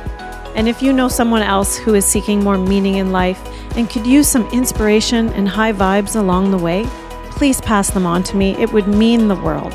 And 0.56 0.69
if 0.69 0.82
you 0.82 0.93
know 0.93 1.08
someone 1.08 1.41
else 1.41 1.75
who 1.75 1.95
is 1.95 2.06
seeking 2.06 2.43
more 2.43 2.58
meaning 2.58 2.95
in 2.95 3.12
life 3.12 3.41
and 3.75 3.89
could 3.89 4.08
use 4.08 4.28
some 4.28 4.47
inspiration 4.51 5.30
and 5.30 5.47
high 5.47 5.73
vibes 5.73 6.15
along 6.15 6.51
the 6.51 6.58
way, 6.58 6.86
please 7.32 7.60
pass 7.60 7.91
them 7.91 8.06
on 8.06 8.23
to 8.23 8.38
me. 8.38 8.51
It 8.51 8.71
would 8.71 8.88
mean 8.88 9.28
the 9.28 9.36
world. 9.36 9.73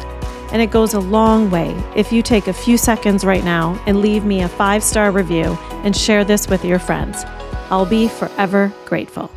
And 0.52 0.60
it 0.62 0.70
goes 0.70 0.94
a 0.94 1.00
long 1.00 1.50
way 1.50 1.70
if 1.94 2.10
you 2.10 2.22
take 2.22 2.48
a 2.48 2.52
few 2.52 2.76
seconds 2.76 3.24
right 3.24 3.44
now 3.44 3.80
and 3.86 4.00
leave 4.00 4.24
me 4.24 4.42
a 4.42 4.48
five 4.48 4.82
star 4.82 5.12
review 5.12 5.56
and 5.84 5.96
share 5.96 6.24
this 6.24 6.48
with 6.48 6.64
your 6.64 6.78
friends. 6.78 7.24
I'll 7.70 7.86
be 7.86 8.08
forever 8.08 8.72
grateful. 8.86 9.30